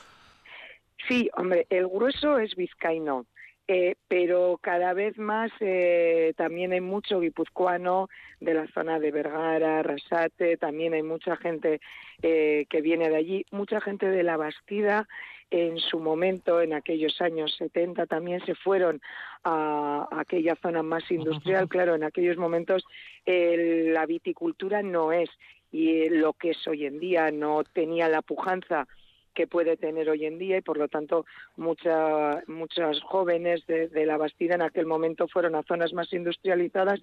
Sí, 1.07 1.29
hombre, 1.35 1.65
el 1.69 1.87
grueso 1.87 2.37
es 2.37 2.55
vizcaíno. 2.55 3.25
Eh, 3.67 3.95
pero 4.09 4.59
cada 4.61 4.93
vez 4.93 5.17
más 5.17 5.49
eh, 5.61 6.33
también 6.35 6.73
hay 6.73 6.81
mucho 6.81 7.21
guipuzcoano 7.21 8.09
de 8.41 8.53
la 8.53 8.67
zona 8.67 8.99
de 8.99 9.11
Vergara, 9.11 9.81
Rasate, 9.81 10.57
también 10.57 10.93
hay 10.93 11.03
mucha 11.03 11.37
gente 11.37 11.79
eh, 12.21 12.65
que 12.69 12.81
viene 12.81 13.09
de 13.09 13.15
allí, 13.15 13.45
mucha 13.51 13.79
gente 13.79 14.07
de 14.07 14.23
la 14.23 14.35
Bastida 14.35 15.07
en 15.49 15.77
su 15.77 15.99
momento, 15.99 16.59
en 16.59 16.73
aquellos 16.73 17.21
años 17.21 17.55
70, 17.57 18.05
también 18.07 18.43
se 18.45 18.53
fueron 18.53 19.01
a, 19.45 20.09
aquella 20.11 20.55
zona 20.55 20.83
más 20.83 21.09
industrial. 21.09 21.69
Claro, 21.69 21.95
en 21.95 22.03
aquellos 22.03 22.37
momentos 22.37 22.83
la 23.25 24.05
viticultura 24.05 24.81
no 24.81 25.11
es 25.13 25.29
y 25.71 26.09
lo 26.09 26.33
que 26.33 26.51
es 26.51 26.67
hoy 26.67 26.85
en 26.85 26.99
día, 26.99 27.31
no 27.31 27.63
tenía 27.63 28.09
la 28.09 28.21
pujanza 28.21 28.87
que 29.33 29.47
puede 29.47 29.77
tener 29.77 30.09
hoy 30.09 30.25
en 30.25 30.37
día 30.37 30.57
y 30.57 30.61
por 30.61 30.77
lo 30.77 30.87
tanto 30.87 31.25
mucha, 31.55 32.43
muchas 32.47 33.01
jóvenes 33.01 33.65
de, 33.67 34.05
la 34.05 34.17
Bastida 34.17 34.55
en 34.55 34.61
aquel 34.61 34.85
momento 34.85 35.27
fueron 35.27 35.55
a 35.55 35.63
zonas 35.63 35.93
más 35.93 36.11
industrializadas 36.13 37.01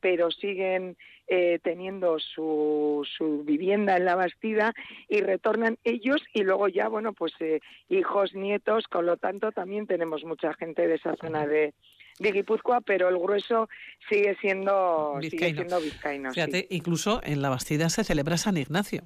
pero 0.00 0.30
siguen 0.30 0.96
eh, 1.28 1.58
teniendo 1.62 2.18
su, 2.18 3.06
su, 3.16 3.42
vivienda 3.44 3.96
en 3.96 4.04
la 4.04 4.16
Bastida 4.16 4.74
y 5.08 5.20
retornan 5.20 5.78
ellos 5.84 6.22
y 6.32 6.42
luego 6.42 6.68
ya 6.68 6.88
bueno 6.88 7.12
pues 7.12 7.32
eh, 7.40 7.60
hijos 7.88 8.34
nietos 8.34 8.86
con 8.88 9.06
lo 9.06 9.16
tanto 9.16 9.52
también 9.52 9.86
tenemos 9.86 10.24
mucha 10.24 10.54
gente 10.54 10.86
de 10.86 10.94
esa 10.96 11.16
zona 11.16 11.46
de, 11.46 11.74
de 12.18 12.32
Guipúzcoa, 12.32 12.80
pero 12.80 13.08
el 13.08 13.18
grueso 13.18 13.68
sigue 14.08 14.36
siendo 14.40 15.16
vizcaíno. 15.20 15.80
vizcaíno 15.80 16.32
Fíjate, 16.32 16.66
incluso 16.70 17.20
en 17.24 17.42
la 17.42 17.50
Bastida 17.50 17.88
se 17.90 18.04
celebra 18.04 18.36
San 18.36 18.56
Ignacio. 18.56 19.02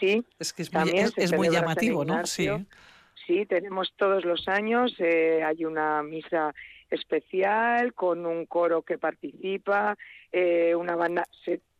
Sí, 0.00 0.24
es 0.38 0.52
que 0.52 0.62
es 0.62 0.72
muy, 0.72 0.90
es, 0.90 1.32
muy 1.32 1.48
llamativo, 1.48 2.04
¿no? 2.04 2.24
Sí. 2.26 2.48
Sí, 3.26 3.46
tenemos 3.46 3.92
todos 3.96 4.24
los 4.24 4.48
años, 4.48 4.94
eh, 4.98 5.42
hay 5.44 5.64
una 5.64 6.02
misa 6.02 6.52
especial 6.90 7.94
con 7.94 8.26
un 8.26 8.46
coro 8.46 8.82
que 8.82 8.98
participa, 8.98 9.96
eh, 10.32 10.74
una 10.74 10.96
banda, 10.96 11.24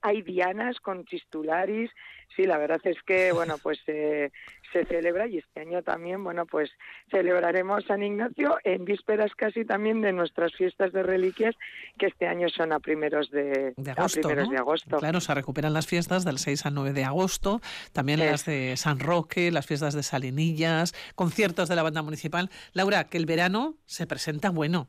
hay 0.03 0.23
dianas 0.23 0.81
con 0.81 1.05
chistularis, 1.05 1.91
sí, 2.37 2.45
la 2.45 2.59
verdad 2.59 2.81
es 2.85 3.01
que, 3.03 3.33
bueno, 3.33 3.57
pues 3.59 3.79
eh, 3.87 4.31
se 4.73 4.85
celebra 4.87 5.27
y 5.27 5.39
este 5.39 5.61
año 5.61 5.83
también, 5.83 6.25
bueno, 6.25 6.47
pues 6.47 6.71
celebraremos 7.11 7.85
San 7.85 8.03
Ignacio 8.03 8.59
en 8.65 8.85
vísperas 8.85 9.33
casi 9.37 9.65
también 9.65 10.01
de 10.01 10.13
nuestras 10.13 10.53
fiestas 10.55 10.93
de 10.93 11.03
reliquias, 11.03 11.55
que 11.99 12.07
este 12.07 12.27
año 12.27 12.49
son 12.49 12.73
a 12.73 12.81
primeros 12.81 13.31
de, 13.31 13.75
agosto. 13.97 14.21
primeros 14.21 14.51
de 14.51 14.57
agosto. 14.57 14.99
Claro, 14.99 15.21
se 15.21 15.35
recuperan 15.35 15.73
las 15.73 15.87
fiestas 15.87 16.25
del 16.25 16.39
6 16.39 16.67
al 16.67 16.75
9 16.75 16.93
de 16.93 17.05
agosto, 17.05 17.61
también 17.93 18.21
las 18.21 18.45
de 18.47 18.77
San 18.77 18.99
Roque, 18.99 19.51
las 19.51 19.67
fiestas 19.67 19.95
de 19.95 20.03
Salinillas, 20.03 20.95
conciertos 21.15 21.69
de 21.69 21.77
la 21.77 21.83
banda 21.83 22.03
municipal. 22.03 22.51
Laura, 22.73 23.05
que 23.05 23.19
el 23.19 23.27
verano 23.27 23.77
se 23.85 24.07
presenta 24.07 24.51
bueno. 24.51 24.89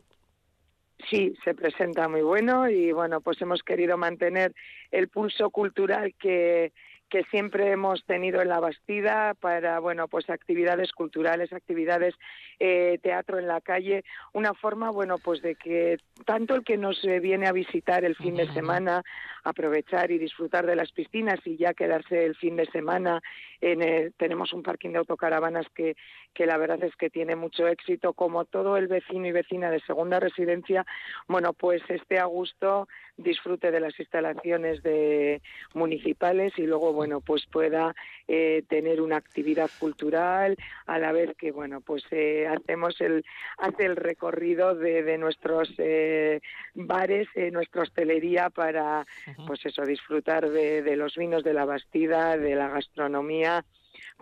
Sí, 1.10 1.36
se 1.44 1.54
presenta 1.54 2.08
muy 2.08 2.22
bueno 2.22 2.70
y 2.70 2.92
bueno, 2.92 3.22
pues 3.22 3.42
hemos 3.42 3.62
querido 3.64 3.98
mantener 3.98 4.54
el 4.92 5.10
pulso 5.10 5.50
cultural 5.50 6.14
que, 6.20 6.72
que 7.14 7.24
siempre 7.26 7.70
hemos 7.70 8.04
tenido 8.06 8.42
en 8.42 8.50
la 8.50 8.60
Bastida 8.60 9.36
para, 9.40 9.78
bueno, 9.78 10.08
pues 10.08 10.32
actividades 10.32 10.92
culturales, 10.94 11.54
actividades 11.54 12.16
eh, 12.60 12.98
teatro 13.04 13.38
en 13.38 13.46
la 13.46 13.62
calle, 13.62 14.04
una 14.34 14.56
forma, 14.56 14.90
bueno, 14.90 15.20
pues 15.20 15.44
de 15.44 15.54
que 15.54 16.00
tanto 16.26 16.56
el 16.56 16.64
que 16.64 16.76
nos 16.76 17.04
eh, 17.04 17.20
viene 17.20 17.46
a 17.46 17.52
visitar 17.52 18.04
el 18.04 18.16
fin 18.16 18.36
de 18.36 18.52
semana, 18.54 19.04
aprovechar 19.44 20.10
y 20.10 20.18
disfrutar 20.18 20.66
de 20.66 20.76
las 20.76 20.92
piscinas 20.92 21.40
y 21.46 21.56
ya 21.56 21.76
quedarse 21.76 22.26
el 22.26 22.36
fin 22.36 22.56
de 22.56 22.66
semana, 22.72 23.22
en 23.62 24.12
tenemos 24.18 24.52
un 24.52 24.64
parking 24.64 24.90
de 24.90 24.98
autocaravanas 24.98 25.68
que, 25.76 25.96
que 26.34 26.48
la 26.48 26.58
verdad 26.58 26.84
es 26.84 26.96
que 26.96 27.10
tiene 27.10 27.36
mucho 27.36 27.68
éxito, 27.68 28.14
como 28.14 28.46
todo 28.46 28.76
el 28.76 28.88
vecino 28.88 29.28
y 29.28 29.32
vecina 29.32 29.70
de 29.70 29.82
segunda 29.82 30.20
residencia, 30.20 30.84
bueno, 31.28 31.54
pues 31.54 31.82
esté 31.90 32.20
a 32.20 32.26
gusto, 32.26 32.88
disfrute 33.18 33.72
de 33.72 33.80
las 33.80 33.98
instalaciones 34.00 34.82
de 34.82 35.42
municipales 35.74 36.54
y 36.58 36.64
luego, 36.64 36.92
bueno, 36.92 37.03
pues 37.22 37.46
pueda 37.46 37.96
eh, 38.28 38.64
tener 38.68 39.02
una 39.02 39.18
actividad 39.18 39.70
cultural 39.80 40.58
a 40.86 41.00
la 41.00 41.12
vez 41.12 41.36
que, 41.38 41.52
bueno, 41.52 41.82
pues 41.82 42.04
eh, 42.12 42.48
hacemos 42.48 43.00
el, 43.02 43.26
hace 43.58 43.86
el 43.86 43.96
recorrido 43.96 44.76
de, 44.76 45.04
de 45.04 45.18
nuestros 45.18 45.74
eh, 45.78 46.42
bares, 46.74 47.28
nuestra 47.52 47.84
hostelería 47.84 48.50
para, 48.50 49.06
pues 49.48 49.66
eso, 49.66 49.84
disfrutar 49.86 50.50
de, 50.50 50.82
de 50.82 50.96
los 50.96 51.16
vinos 51.16 51.44
de 51.44 51.54
la 51.54 51.66
Bastida, 51.66 52.38
de 52.38 52.56
la 52.56 52.70
gastronomía, 52.70 53.66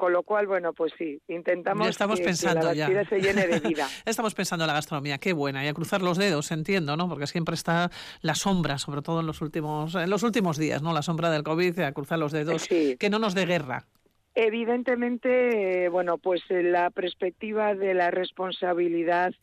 con 0.01 0.13
lo 0.13 0.23
cual, 0.23 0.47
bueno, 0.47 0.73
pues 0.73 0.91
sí, 0.97 1.21
intentamos 1.27 1.87
estamos 1.87 2.19
que, 2.19 2.25
pensando 2.25 2.65
la 2.65 2.73
ya. 2.73 3.05
se 3.05 3.19
llene 3.19 3.45
de 3.45 3.59
vida. 3.59 3.87
estamos 4.07 4.33
pensando 4.33 4.65
en 4.65 4.69
la 4.69 4.73
gastronomía, 4.73 5.19
qué 5.19 5.31
buena, 5.31 5.63
y 5.63 5.67
a 5.67 5.75
cruzar 5.75 6.01
los 6.01 6.17
dedos, 6.17 6.51
entiendo, 6.51 6.97
¿no? 6.97 7.07
Porque 7.07 7.27
siempre 7.27 7.53
está 7.53 7.91
la 8.23 8.33
sombra, 8.33 8.79
sobre 8.79 9.03
todo 9.03 9.19
en 9.19 9.27
los 9.27 9.41
últimos, 9.41 9.93
en 9.93 10.09
los 10.09 10.23
últimos 10.23 10.57
días, 10.57 10.81
¿no? 10.81 10.91
La 10.91 11.03
sombra 11.03 11.29
del 11.29 11.43
COVID, 11.43 11.81
a 11.81 11.91
cruzar 11.91 12.17
los 12.17 12.31
dedos, 12.31 12.67
que 12.67 13.09
no 13.11 13.19
nos 13.19 13.35
dé 13.35 13.45
guerra. 13.45 13.85
Evidentemente, 14.33 15.87
bueno, 15.89 16.17
pues 16.17 16.41
eh, 16.49 16.63
la 16.63 16.89
perspectiva 16.89 17.75
de 17.75 17.93
la 17.93 18.09
responsabilidad 18.09 19.35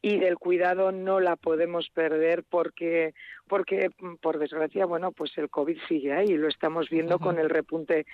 y 0.00 0.16
del 0.18 0.38
cuidado 0.38 0.92
no 0.92 1.20
la 1.20 1.36
podemos 1.36 1.90
perder 1.90 2.42
porque 2.48 3.12
porque 3.48 3.90
por 4.22 4.38
desgracia 4.38 4.86
bueno 4.86 5.10
pues 5.10 5.36
el 5.36 5.48
covid 5.48 5.78
sigue 5.88 6.12
ahí 6.12 6.28
lo 6.36 6.48
estamos 6.48 6.90
viendo 6.90 7.18
con 7.18 7.38
el 7.38 7.48
repunte 7.48 8.06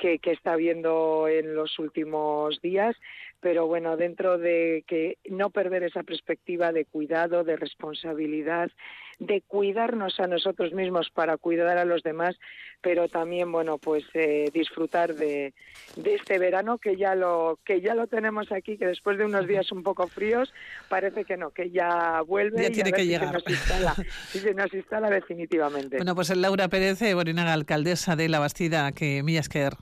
que, 0.00 0.18
que 0.18 0.32
está 0.32 0.56
viendo 0.56 1.28
en 1.28 1.54
los 1.54 1.78
últimos 1.78 2.60
días, 2.60 2.96
pero 3.40 3.66
bueno, 3.66 3.96
dentro 3.96 4.38
de 4.38 4.84
que 4.86 5.18
no 5.28 5.50
perder 5.50 5.82
esa 5.82 6.02
perspectiva 6.02 6.72
de 6.72 6.84
cuidado, 6.84 7.44
de 7.44 7.56
responsabilidad, 7.56 8.70
de 9.18 9.42
cuidarnos 9.42 10.18
a 10.18 10.26
nosotros 10.26 10.72
mismos 10.72 11.10
para 11.10 11.36
cuidar 11.36 11.78
a 11.78 11.84
los 11.84 12.02
demás, 12.02 12.36
pero 12.80 13.08
también 13.08 13.52
bueno, 13.52 13.78
pues 13.78 14.04
eh, 14.14 14.50
disfrutar 14.52 15.14
de, 15.14 15.52
de, 15.96 16.14
este 16.14 16.38
verano 16.38 16.78
que 16.78 16.96
ya 16.96 17.14
lo 17.14 17.58
que 17.64 17.80
ya 17.82 17.94
lo 17.94 18.06
tenemos 18.06 18.50
aquí, 18.50 18.78
que 18.78 18.86
después 18.86 19.18
de 19.18 19.26
unos 19.26 19.46
días 19.46 19.72
un 19.72 19.82
poco 19.82 20.06
fríos 20.06 20.52
parece 20.88 21.24
que 21.24 21.36
no, 21.36 21.50
que 21.50 21.70
ya 21.70 22.22
vuelve 22.26 22.66
y 22.66 22.72
tiene 22.72 22.92
que 22.92 23.06
llegar. 23.06 23.28
Se 23.28 23.32
nos 23.32 23.48
instala, 23.48 23.94
y 24.34 24.38
se 24.38 24.54
nos 24.54 24.72
instala 24.72 25.10
definitivamente. 25.10 25.96
Bueno, 25.96 26.14
pues 26.14 26.34
Laura 26.34 26.68
Pérez, 26.68 27.00
eh, 27.02 27.14
Borinaga, 27.14 27.52
alcaldesa 27.52 28.16
de 28.16 28.28
La 28.30 28.38
Bastida, 28.38 28.92
que 28.92 29.22
Millasquer. 29.22 29.74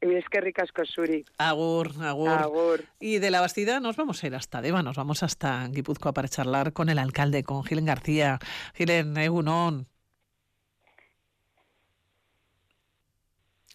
Es 0.00 0.24
que 0.28 0.40
ricas 0.40 0.68
Suri. 0.94 1.24
Agur, 1.38 1.90
agur, 2.02 2.28
agur. 2.28 2.84
Y 3.00 3.18
de 3.18 3.30
la 3.30 3.40
Bastida 3.40 3.80
nos 3.80 3.96
vamos 3.96 4.22
a 4.22 4.26
ir 4.26 4.34
hasta 4.34 4.60
Deva, 4.60 4.82
nos 4.82 4.96
vamos 4.96 5.22
hasta 5.22 5.66
Guipúzcoa 5.68 6.12
para 6.12 6.28
charlar 6.28 6.72
con 6.72 6.88
el 6.88 6.98
alcalde, 6.98 7.44
con 7.44 7.64
Gilen 7.64 7.86
García. 7.86 8.38
Gilen, 8.74 9.16
Egunon. 9.16 9.88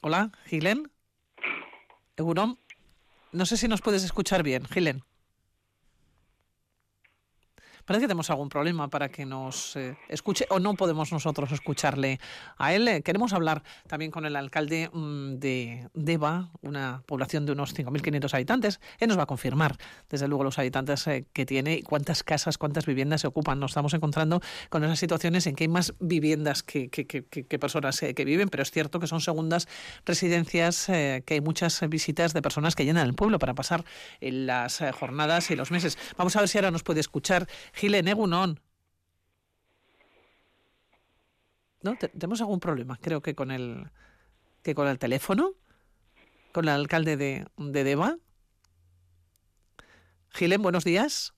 Hola, 0.02 0.32
Gilen. 0.46 0.92
Egunon. 2.18 2.60
No 3.32 3.46
sé 3.46 3.58
si 3.58 3.68
nos 3.68 3.82
puedes 3.82 4.04
escuchar 4.04 4.44
bien, 4.44 4.66
Gilen. 4.66 5.04
Parece 7.86 8.04
que 8.04 8.08
tenemos 8.08 8.30
algún 8.30 8.50
problema 8.50 8.90
para 8.90 9.10
que 9.10 9.26
nos 9.26 9.76
eh, 9.76 9.98
escuche 10.08 10.46
o 10.50 10.60
no 10.60 10.76
podemos 10.76 11.12
nosotros 11.12 11.52
escucharle 11.52 12.20
a 12.58 12.74
él. 12.74 12.88
Eh, 12.88 13.02
queremos 13.02 13.34
hablar 13.34 13.64
también 13.88 14.12
con 14.12 14.26
el 14.26 14.36
alcalde 14.36 14.90
mm, 14.92 15.36
de 15.36 15.90
Deva, 15.94 16.50
una 16.62 17.04
población 17.06 17.46
de 17.46 17.54
unos 17.54 17.76
5.500 17.76 18.34
habitantes. 18.34 18.80
Él 19.00 19.08
nos 19.08 19.18
va 19.18 19.24
a 19.24 19.26
confirmar, 19.26 19.78
desde 20.10 20.28
luego, 20.28 20.44
los 20.44 20.60
habitantes 20.60 21.08
eh, 21.08 21.26
que 21.34 21.46
tiene 21.46 21.76
y 21.76 21.82
cuántas 21.82 22.24
casas, 22.24 22.58
cuántas 22.58 22.86
viviendas 22.86 23.22
se 23.22 23.28
ocupan. 23.28 23.60
Nos 23.60 23.72
estamos 23.72 23.94
encontrando 23.94 24.42
con 24.70 24.84
esas 24.84 25.00
situaciones 25.00 25.48
en 25.48 25.56
que 25.56 25.64
hay 25.64 25.68
más 25.68 25.94
viviendas 26.00 26.64
que, 26.64 26.90
que 26.90 27.60
personas 27.60 28.00
que 28.00 28.26
viven, 28.26 28.50
pero 28.50 28.64
es 28.64 28.72
cierto 28.72 29.00
que 29.00 29.08
son 29.08 29.22
segundas 29.22 29.68
residencias, 30.06 30.86
que 30.88 31.24
hay 31.28 31.42
muchas 31.42 31.82
visitas 31.90 32.34
de 32.34 32.42
personas 32.42 32.76
que 32.76 32.86
llenan 32.86 33.08
el 33.08 33.14
pueblo 33.14 33.40
para 33.40 33.54
pasar 33.54 33.84
las 34.20 34.82
jornadas 35.00 35.52
y 35.52 35.56
los 35.56 35.72
meses. 35.72 35.98
Vamos 36.18 36.36
a 36.36 36.40
ver 36.40 36.50
si 36.50 36.58
ahora 36.58 36.72
nos 36.72 36.84
puede 36.84 37.00
escuchar 37.00 37.48
Gilen, 37.74 38.08
Egunon. 38.08 38.60
¿No? 41.82 41.96
¿Tenemos 41.98 42.42
algún 42.42 42.60
problema? 42.60 42.98
Creo 43.02 43.22
que 43.22 43.34
con 43.34 43.50
el, 43.50 43.90
que 44.62 44.76
con 44.76 44.88
el 44.88 45.00
teléfono, 45.00 45.54
con 46.52 46.66
el 46.66 46.70
alcalde 46.70 47.18
de, 47.18 47.48
de 47.58 47.84
Deva. 47.84 48.18
Gilen, 50.30 50.62
buenos 50.62 50.84
días. 50.84 51.34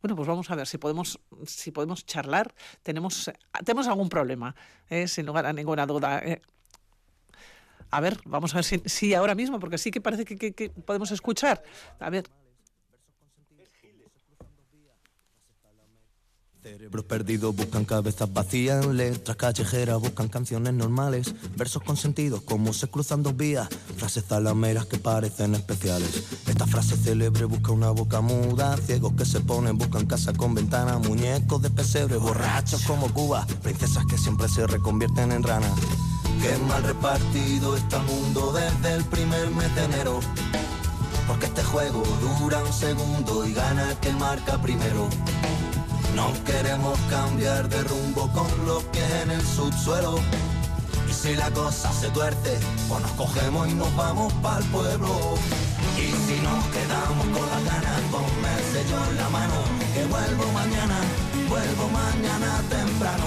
Bueno, 0.00 0.14
pues 0.14 0.28
vamos 0.28 0.48
a 0.50 0.54
ver 0.54 0.66
si 0.68 0.78
podemos, 0.78 1.18
si 1.44 1.72
podemos 1.72 2.06
charlar. 2.06 2.54
Tenemos, 2.82 3.30
tenemos 3.64 3.88
algún 3.88 4.08
problema, 4.08 4.54
eh, 4.88 5.08
sin 5.08 5.26
lugar 5.26 5.46
a 5.46 5.52
ninguna 5.52 5.86
duda. 5.86 6.20
Eh. 6.20 6.40
A 7.90 8.00
ver, 8.00 8.20
vamos 8.24 8.54
a 8.54 8.58
ver 8.58 8.64
si, 8.64 8.80
si, 8.84 9.14
ahora 9.14 9.34
mismo, 9.34 9.58
porque 9.58 9.78
sí 9.78 9.90
que 9.90 10.00
parece 10.00 10.24
que, 10.24 10.52
que 10.52 10.70
podemos 10.70 11.10
escuchar. 11.10 11.62
A 11.98 12.10
ver. 12.10 12.30
Cerebros 16.62 17.04
perdidos 17.04 17.54
buscan 17.54 17.84
cabezas 17.84 18.32
vacías, 18.32 18.84
letras 18.84 19.36
callejeras 19.36 20.00
buscan 20.00 20.28
canciones 20.28 20.74
normales, 20.74 21.32
versos 21.56 21.82
con 21.84 21.96
sentido 21.96 22.44
como 22.44 22.72
se 22.72 22.88
cruzan 22.88 23.22
dos 23.22 23.36
vías, 23.36 23.68
frases 23.96 24.24
zalameras 24.24 24.86
que 24.86 24.98
parecen 24.98 25.54
especiales. 25.54 26.24
Esta 26.48 26.66
frase 26.66 26.96
célebre 26.96 27.44
busca 27.44 27.70
una 27.70 27.90
boca 27.90 28.20
muda, 28.20 28.76
ciegos 28.76 29.12
que 29.12 29.24
se 29.24 29.38
ponen 29.40 29.78
buscan 29.78 30.06
casa 30.06 30.32
con 30.32 30.52
ventana, 30.54 30.98
muñecos 30.98 31.62
de 31.62 31.70
pesebre, 31.70 32.16
borrachos 32.16 32.82
como 32.82 33.12
Cuba, 33.14 33.46
princesas 33.62 34.04
que 34.06 34.18
siempre 34.18 34.48
se 34.48 34.66
reconvierten 34.66 35.30
en 35.30 35.44
ranas. 35.44 35.72
Qué 36.42 36.56
mal 36.66 36.82
repartido 36.82 37.76
está 37.76 37.98
el 37.98 38.06
mundo 38.06 38.52
desde 38.52 38.94
el 38.96 39.04
primer 39.04 39.48
mes 39.52 39.72
de 39.76 39.84
enero. 39.84 40.20
Porque 41.28 41.46
este 41.46 41.62
juego 41.62 42.02
dura 42.40 42.64
un 42.64 42.72
segundo 42.72 43.46
y 43.46 43.52
gana 43.52 43.90
el 43.90 43.96
que 43.98 44.12
marca 44.12 44.60
primero. 44.60 45.08
No 46.14 46.32
queremos 46.44 46.98
cambiar 47.10 47.68
de 47.68 47.82
rumbo 47.84 48.28
con 48.32 48.48
los 48.66 48.82
pies 48.84 49.10
en 49.22 49.30
el 49.30 49.42
subsuelo. 49.42 50.18
Y 51.08 51.12
si 51.12 51.34
la 51.34 51.50
cosa 51.50 51.92
se 51.92 52.08
tuerce, 52.10 52.58
pues 52.88 53.00
nos 53.00 53.10
cogemos 53.12 53.68
y 53.68 53.74
nos 53.74 53.94
vamos 53.96 54.32
para 54.42 54.58
el 54.58 54.64
pueblo. 54.66 55.14
Y 55.96 56.08
si 56.26 56.40
nos 56.42 56.64
quedamos 56.66 57.26
con 57.34 57.46
las 57.48 57.64
ganas, 57.64 58.00
ponme 58.10 58.50
el 58.58 58.64
sello 58.72 58.96
en 59.10 59.16
la 59.16 59.28
mano. 59.28 59.54
Que 59.94 60.04
vuelvo 60.04 60.52
mañana, 60.52 60.98
vuelvo 61.48 61.88
mañana 61.88 62.62
temprano. 62.68 63.26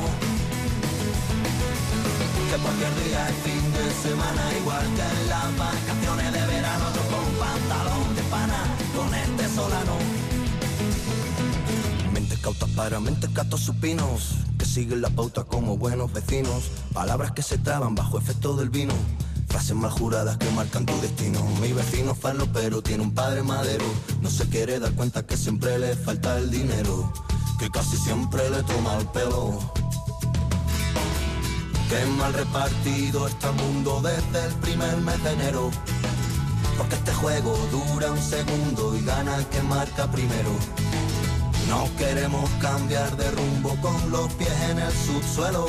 Que 2.49 2.57
cualquier 2.57 2.95
día 3.03 3.29
es 3.29 3.35
fin 3.43 3.63
de 3.73 4.09
semana, 4.09 4.43
igual 4.59 4.85
que 4.95 5.21
en 5.21 5.29
las 5.29 5.57
vacaciones 5.57 6.33
de 6.33 6.45
verano, 6.53 6.85
yo 6.95 7.03
con 7.11 7.25
pantalón 7.39 8.15
de 8.15 8.23
pana, 8.23 8.63
con 8.95 9.13
este 9.13 9.55
solano. 9.55 10.10
Cautas 12.41 12.69
para 12.71 12.99
mentes 12.99 13.29
catos 13.29 13.61
supinos, 13.61 14.31
que 14.57 14.65
siguen 14.65 15.03
la 15.03 15.11
pauta 15.11 15.43
como 15.43 15.77
buenos 15.77 16.11
vecinos. 16.11 16.71
Palabras 16.91 17.33
que 17.33 17.43
se 17.43 17.59
traban 17.59 17.93
bajo 17.93 18.17
efecto 18.17 18.55
del 18.55 18.71
vino. 18.71 18.95
Frases 19.47 19.75
mal 19.75 19.91
juradas 19.91 20.37
que 20.37 20.49
marcan 20.49 20.87
tu 20.87 20.99
destino. 21.01 21.39
Mi 21.61 21.71
vecino 21.71 22.15
falo, 22.15 22.47
pero 22.51 22.81
tiene 22.81 23.03
un 23.03 23.13
padre 23.13 23.43
madero. 23.43 23.85
No 24.21 24.29
se 24.31 24.49
quiere 24.49 24.79
dar 24.79 24.91
cuenta 24.93 25.23
que 25.23 25.37
siempre 25.37 25.77
le 25.77 25.95
falta 25.95 26.39
el 26.39 26.49
dinero. 26.49 27.13
Que 27.59 27.69
casi 27.69 27.95
siempre 27.97 28.49
le 28.49 28.63
toma 28.63 28.97
el 28.97 29.05
pelo. 29.07 29.59
Qué 31.89 32.05
mal 32.17 32.33
repartido 32.33 33.27
está 33.27 33.49
el 33.51 33.55
mundo 33.57 34.01
desde 34.01 34.47
el 34.47 34.53
primer 34.61 34.97
mes 34.97 35.23
de 35.23 35.33
enero. 35.33 35.69
Porque 36.75 36.95
este 36.95 37.13
juego 37.13 37.55
dura 37.69 38.11
un 38.11 38.21
segundo 38.21 38.95
y 38.95 39.05
gana 39.05 39.35
el 39.35 39.45
que 39.45 39.61
marca 39.61 40.09
primero. 40.09 40.49
No 41.71 41.87
queremos 41.97 42.49
cambiar 42.61 43.15
de 43.17 43.31
rumbo 43.31 43.75
con 43.81 44.11
los 44.11 44.27
pies 44.33 44.53
en 44.69 44.77
el 44.79 44.91
subsuelo. 44.91 45.67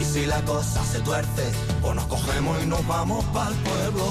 Y 0.00 0.04
si 0.04 0.24
la 0.26 0.40
cosa 0.42 0.82
se 0.84 1.00
tuerce, 1.00 1.52
pues 1.82 1.94
nos 1.94 2.06
cogemos 2.06 2.56
y 2.64 2.66
nos 2.66 2.84
vamos 2.86 3.22
para 3.26 3.50
el 3.50 3.56
pueblo. 3.56 4.10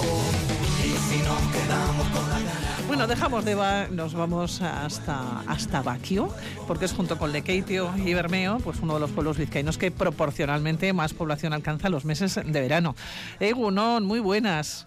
Y 0.85 0.91
si 1.09 1.17
nos 1.23 1.41
quedamos 1.51 2.07
con 2.09 2.29
la 2.29 2.35
gana. 2.39 2.51
Bueno, 2.87 3.07
dejamos 3.07 3.43
de 3.45 3.55
va- 3.55 3.87
nos 3.89 4.13
vamos 4.13 4.61
hasta 4.61 5.41
hasta 5.47 5.81
Baquio, 5.81 6.29
porque 6.67 6.85
es 6.85 6.93
junto 6.93 7.17
con 7.17 7.31
Lekeitio 7.31 7.91
y 7.97 8.13
Bermeo, 8.13 8.59
pues 8.59 8.77
uno 8.81 8.93
de 8.95 8.99
los 8.99 9.09
pueblos 9.11 9.37
vizcaínos 9.37 9.77
que 9.79 9.89
proporcionalmente 9.91 10.93
más 10.93 11.13
población 11.13 11.53
alcanza 11.53 11.89
los 11.89 12.05
meses 12.05 12.35
de 12.35 12.61
verano. 12.61 12.95
Egunon, 13.39 14.05
muy 14.05 14.19
buenas. 14.19 14.85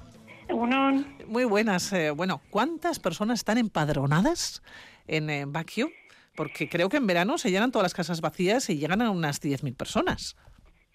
Egunon. 0.48 1.06
Muy 1.26 1.44
buenas. 1.44 1.92
Eh, 1.92 2.10
bueno, 2.12 2.40
¿cuántas 2.50 2.98
personas 3.00 3.40
están 3.40 3.58
empadronadas 3.58 4.62
en 5.08 5.28
eh, 5.30 5.44
Baquio? 5.46 5.88
Porque 6.34 6.68
creo 6.68 6.88
que 6.88 6.96
en 6.96 7.06
verano 7.06 7.38
se 7.38 7.50
llenan 7.50 7.70
todas 7.70 7.84
las 7.84 7.94
casas 7.94 8.20
vacías 8.20 8.68
y 8.70 8.78
llegan 8.78 9.02
a 9.02 9.10
unas 9.10 9.40
10.000 9.42 9.76
personas. 9.76 10.36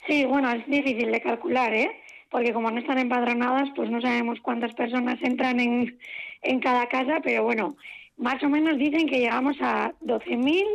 Sí, 0.08 0.25
bueno, 0.25 0.51
es 0.51 0.65
difícil 0.67 1.12
de 1.12 1.22
calcular, 1.22 1.74
¿eh? 1.74 1.91
Porque 2.29 2.53
como 2.53 2.69
no 2.72 2.79
están 2.79 3.00
empadronadas, 3.00 3.69
pues 3.75 3.89
no 3.89 4.01
sabemos 4.01 4.39
cuántas 4.41 4.74
personas 4.74 5.17
entran 5.22 5.60
en, 5.60 5.98
en 6.41 6.60
cada 6.60 6.88
casa, 6.88 7.19
pero 7.24 7.43
bueno, 7.43 7.75
más 8.17 8.41
o 8.43 8.50
menos 8.50 8.77
dicen 8.77 9.08
que 9.08 9.19
llegamos 9.19 9.55
a 9.62 9.93
12.000 10.01 10.65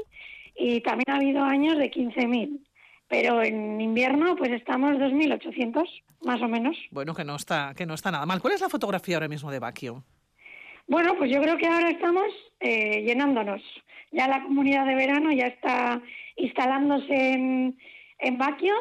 y 0.56 0.80
también 0.80 1.11
ha 1.11 1.16
habido 1.16 1.42
años 1.44 1.78
de 1.78 1.90
15.000. 1.90 2.61
Pero 3.09 3.42
en 3.42 3.80
invierno, 3.80 4.35
pues 4.35 4.50
estamos 4.50 4.92
2.800, 4.92 5.85
más 6.25 6.40
o 6.40 6.49
menos. 6.49 6.76
Bueno, 6.90 7.14
que 7.14 7.25
no 7.25 7.37
está 7.37 7.75
que 7.76 7.87
no 7.87 7.94
está 7.94 8.11
nada 8.11 8.25
mal. 8.26 8.40
¿Cuál 8.40 8.54
es 8.54 8.61
la 8.61 8.68
fotografía 8.68 9.16
ahora 9.16 9.28
mismo 9.28 9.50
de 9.50 9.58
Baquio? 9.58 10.02
Bueno, 10.86 11.14
pues 11.16 11.30
yo 11.30 11.40
creo 11.40 11.56
que 11.56 11.66
ahora 11.66 11.90
estamos 11.90 12.26
eh, 12.60 13.02
llenándonos. 13.02 13.62
Ya 14.12 14.28
la 14.28 14.42
comunidad 14.42 14.86
de 14.86 14.94
verano 14.94 15.32
ya 15.32 15.47
está 15.47 16.02
instalándose 16.36 17.32
en, 17.32 17.78
en 18.18 18.38
Baquio 18.38 18.75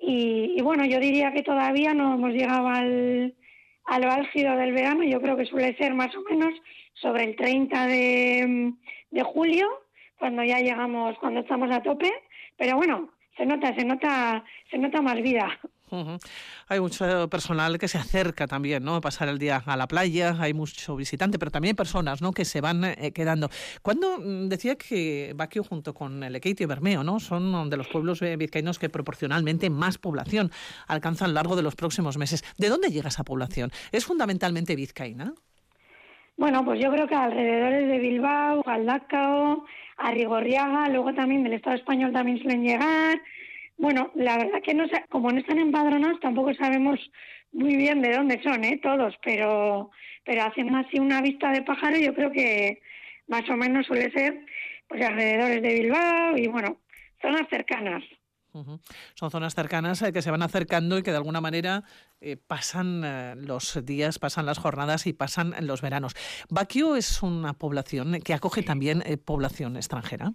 y, 0.00 0.54
y 0.56 0.62
bueno, 0.62 0.84
yo 0.84 0.98
diría 0.98 1.32
que 1.32 1.42
todavía 1.42 1.94
no 1.94 2.14
hemos 2.14 2.32
llegado 2.32 2.68
al, 2.68 3.34
al 3.86 4.04
álgido 4.04 4.56
del 4.56 4.72
verano. 4.72 5.04
Yo 5.04 5.20
creo 5.20 5.36
que 5.36 5.46
suele 5.46 5.76
ser 5.76 5.94
más 5.94 6.14
o 6.16 6.22
menos 6.28 6.52
sobre 6.94 7.24
el 7.24 7.36
30 7.36 7.86
de, 7.86 8.72
de 9.10 9.22
julio, 9.22 9.68
cuando 10.18 10.42
ya 10.42 10.58
llegamos, 10.58 11.16
cuando 11.18 11.40
estamos 11.40 11.70
a 11.70 11.82
tope. 11.82 12.12
Pero 12.56 12.76
bueno, 12.76 13.10
se 13.36 13.46
nota, 13.46 13.74
se 13.74 13.84
nota, 13.84 14.44
se 14.70 14.78
nota 14.78 15.00
más 15.02 15.20
vida. 15.22 15.58
Ujú. 15.90 16.18
Hay 16.68 16.80
mucho 16.80 17.28
personal 17.28 17.78
que 17.78 17.88
se 17.88 17.98
acerca 17.98 18.46
también, 18.46 18.84
¿no? 18.84 19.00
Pasar 19.00 19.28
el 19.28 19.38
día 19.38 19.62
a 19.64 19.76
la 19.76 19.86
playa, 19.86 20.36
hay 20.40 20.54
mucho 20.54 20.96
visitante, 20.96 21.38
pero 21.38 21.50
también 21.50 21.72
hay 21.72 21.76
personas, 21.76 22.22
¿no? 22.22 22.32
Que 22.32 22.44
se 22.44 22.60
van 22.60 22.84
eh, 22.84 23.12
quedando. 23.12 23.50
Cuando 23.82 24.18
mm, 24.18 24.48
decía 24.48 24.76
que 24.76 25.32
Baquio 25.36 25.62
junto 25.62 25.92
con 25.92 26.22
el 26.22 26.34
Equeito 26.36 26.62
y 26.62 26.66
Bermeo, 26.66 27.04
¿no? 27.04 27.20
Son 27.20 27.68
de 27.68 27.76
los 27.76 27.88
pueblos 27.88 28.22
eh, 28.22 28.36
vizcaínos 28.36 28.78
que 28.78 28.88
proporcionalmente 28.88 29.68
más 29.68 29.98
población 29.98 30.50
alcanzan 30.86 31.26
a 31.26 31.28
lo 31.28 31.34
largo 31.34 31.56
de 31.56 31.62
los 31.62 31.76
próximos 31.76 32.16
meses. 32.16 32.44
¿De 32.56 32.68
dónde 32.68 32.88
llega 32.88 33.08
esa 33.08 33.24
población? 33.24 33.70
¿Es 33.92 34.06
fundamentalmente 34.06 34.74
vizcaína? 34.76 35.34
Bueno, 36.36 36.64
pues 36.64 36.80
yo 36.80 36.90
creo 36.90 37.06
que 37.06 37.14
alrededores 37.14 37.88
de 37.88 37.98
Bilbao, 37.98 38.62
Galdacao, 38.62 39.64
Arrigorriaga, 39.98 40.88
luego 40.88 41.14
también 41.14 41.44
del 41.44 41.52
Estado 41.52 41.76
español 41.76 42.12
también 42.12 42.38
suelen 42.38 42.62
llegar. 42.62 43.20
Bueno, 43.76 44.10
la 44.14 44.38
verdad 44.38 44.62
que 44.62 44.74
no 44.74 44.84
como 45.08 45.30
no 45.30 45.38
están 45.38 45.58
empadronados 45.58 46.20
tampoco 46.20 46.54
sabemos 46.54 46.98
muy 47.52 47.76
bien 47.76 48.02
de 48.02 48.14
dónde 48.14 48.42
son, 48.42 48.64
¿eh? 48.64 48.80
Todos, 48.82 49.14
pero 49.22 49.90
pero 50.24 50.42
haciendo 50.44 50.78
así 50.78 50.98
una 50.98 51.20
vista 51.20 51.50
de 51.50 51.62
pájaro 51.62 51.96
yo 51.98 52.14
creo 52.14 52.30
que 52.30 52.80
más 53.26 53.48
o 53.48 53.56
menos 53.56 53.86
suele 53.86 54.10
ser 54.12 54.44
pues 54.88 55.04
alrededores 55.04 55.62
de 55.62 55.74
Bilbao 55.80 56.36
y 56.36 56.46
bueno, 56.48 56.78
zonas 57.20 57.48
cercanas. 57.50 58.02
Son 59.14 59.32
zonas 59.32 59.54
cercanas 59.56 60.00
eh, 60.02 60.12
que 60.12 60.22
se 60.22 60.30
van 60.30 60.42
acercando 60.42 60.96
y 60.96 61.02
que 61.02 61.10
de 61.10 61.16
alguna 61.16 61.40
manera 61.40 61.82
eh, 62.20 62.36
pasan 62.36 63.02
eh, 63.04 63.34
los 63.36 63.84
días, 63.84 64.18
pasan 64.18 64.46
las 64.46 64.58
jornadas 64.58 65.06
y 65.06 65.12
pasan 65.12 65.54
los 65.60 65.82
veranos. 65.82 66.14
Baquio 66.48 66.96
es 66.96 67.22
una 67.22 67.52
población 67.52 68.20
que 68.24 68.32
acoge 68.32 68.62
también 68.62 69.02
eh, 69.04 69.16
población 69.16 69.76
extranjera. 69.76 70.32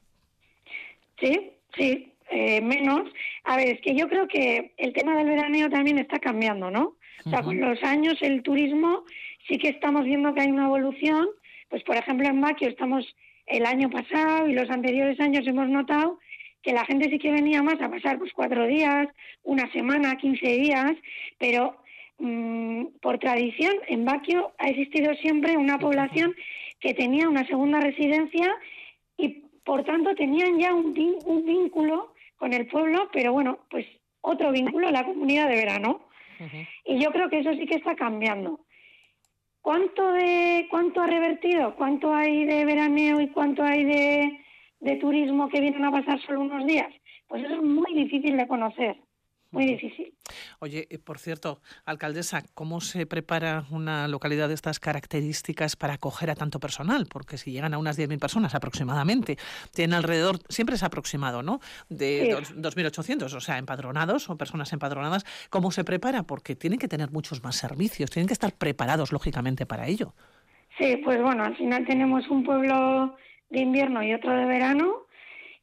Sí, 1.19 1.54
sí, 1.78 2.09
eh, 2.32 2.62
menos. 2.62 3.10
A 3.44 3.58
ver, 3.58 3.70
es 3.70 3.82
que 3.82 3.96
yo 3.96 4.08
creo 4.08 4.28
que 4.28 4.74
el 4.78 4.94
tema 4.94 5.15
del 5.18 5.28
veraneo 5.28 5.70
también 5.70 5.98
está 5.98 6.20
cambiando, 6.20 6.70
¿no? 6.70 6.96
O 7.26 7.30
sea, 7.30 7.42
con 7.42 7.60
los 7.60 7.84
años 7.84 8.18
el 8.22 8.44
turismo 8.44 9.04
sí 9.48 9.58
que 9.58 9.70
estamos 9.70 10.06
viendo 10.06 10.34
que 10.34 10.42
hay 10.42 10.52
una 10.52 10.65
evolución. 10.65 11.28
Pues, 11.70 11.84
por 11.84 11.98
ejemplo, 11.98 12.28
en 12.28 12.39
Baquio 12.39 12.70
estamos 12.70 13.06
el 13.46 13.65
año 13.65 13.89
pasado 13.89 14.48
y 14.48 14.54
los 14.54 14.70
anteriores 14.70 15.20
años 15.20 15.46
hemos 15.48 15.68
notado 15.68 16.20
que 16.62 16.74
la 16.74 16.86
gente 16.86 17.10
sí 17.10 17.20
que 17.20 17.32
venía 17.32 17.63
más 17.63 17.82
a 17.82 17.89
pasar 17.89 18.20
pues 18.20 18.34
cuatro 18.34 18.68
días, 18.68 19.08
una 19.44 19.72
semana, 19.72 20.18
15 20.18 20.48
días, 20.48 20.92
pero 21.38 21.78
mm, 22.20 22.86
por 23.02 23.18
tradición 23.18 23.74
en 23.88 24.06
Baquio 24.06 24.52
ha 24.58 24.70
existido 24.70 25.13
siempre 25.15 25.58
una 25.58 25.80
población 25.80 26.36
que 26.80 26.94
tenía 26.94 27.30
una 27.30 27.46
segunda 27.48 27.80
residencia 27.80 28.56
y 29.18 29.44
por 29.63 29.84
tanto 29.84 30.15
tenían 30.15 30.60
ya 30.60 30.74
un, 30.74 30.94
un 31.26 31.46
vínculo 31.46 32.13
con 32.39 32.54
el 32.54 32.65
pueblo, 32.67 33.10
pero 33.13 33.34
bueno, 33.34 33.60
pues 33.69 33.86
otro 34.21 34.52
vínculo, 34.52 34.89
la 34.89 35.06
comunidad 35.06 35.47
de 35.47 35.56
verano. 35.56 36.08
Y 36.86 37.04
yo 37.04 37.12
creo 37.12 37.30
que 37.30 37.39
eso 37.39 37.54
sí 37.54 37.65
que 37.65 37.75
está 37.75 37.95
cambiando. 37.95 38.62
¿Cuánto 39.62 40.13
de 40.13 40.67
cuánto 40.69 41.02
ha 41.02 41.08
revertido? 41.08 41.75
¿Cuánto 41.75 42.15
hay 42.15 42.45
de 42.45 42.63
veraneo 42.63 43.19
y 43.19 43.28
cuánto 43.28 43.62
hay 43.62 43.84
de, 43.84 44.39
de 44.80 44.95
turismo 44.95 45.49
que 45.49 45.60
vienen 45.60 45.84
a 45.84 45.91
pasar 45.91 46.19
solo 46.21 46.39
unos 46.39 46.65
días? 46.65 46.88
Pues 47.28 47.43
eso 47.43 47.56
es 47.56 47.62
muy 47.62 47.93
difícil 47.93 48.38
de 48.38 48.47
conocer, 48.47 48.95
muy 49.51 49.65
difícil. 49.65 50.13
Oye, 50.59 50.88
eh, 50.91 50.99
por 50.99 51.17
cierto, 51.17 51.62
alcaldesa, 51.85 52.43
¿cómo 52.53 52.81
se 52.81 53.05
prepara 53.07 53.65
una 53.71 54.07
localidad 54.07 54.47
de 54.47 54.53
estas 54.53 54.79
características 54.79 55.75
para 55.75 55.95
acoger 55.95 56.29
a 56.29 56.35
tanto 56.35 56.59
personal? 56.59 57.07
Porque 57.09 57.38
si 57.38 57.51
llegan 57.51 57.73
a 57.73 57.79
unas 57.79 57.97
10.000 57.97 58.19
personas 58.19 58.53
aproximadamente, 58.53 59.38
tienen 59.73 59.95
alrededor, 59.95 60.38
siempre 60.49 60.75
es 60.75 60.83
aproximado, 60.83 61.41
¿no? 61.41 61.59
De 61.89 62.25
Sí. 62.25 62.29
dos- 62.31 62.53
2.800, 62.75 63.33
o 63.33 63.39
sea, 63.41 63.57
empadronados 63.57 64.29
o 64.29 64.38
personas 64.38 64.71
empadronadas. 64.71 65.25
¿Cómo 65.49 65.71
se 65.71 65.83
prepara? 65.83 66.23
Porque 66.23 66.55
tienen 66.55 66.77
que 66.77 66.88
tener 66.88 67.09
muchos 67.12 67.43
más 67.43 67.55
servicios, 67.55 68.12
tienen 68.12 68.27
que 68.27 68.33
estar 68.33 68.53
preparados, 68.53 69.12
lógicamente, 69.12 69.65
para 69.65 69.88
ello. 69.88 70.13
Sí, 70.77 70.97
pues 71.03 71.19
bueno, 71.21 71.43
al 71.43 71.57
final 71.57 71.85
tenemos 71.88 72.27
un 72.29 72.43
pueblo 72.43 73.15
de 73.49 73.62
invierno 73.62 74.03
y 74.03 74.13
otro 74.13 74.31
de 74.31 74.45
verano 74.45 75.05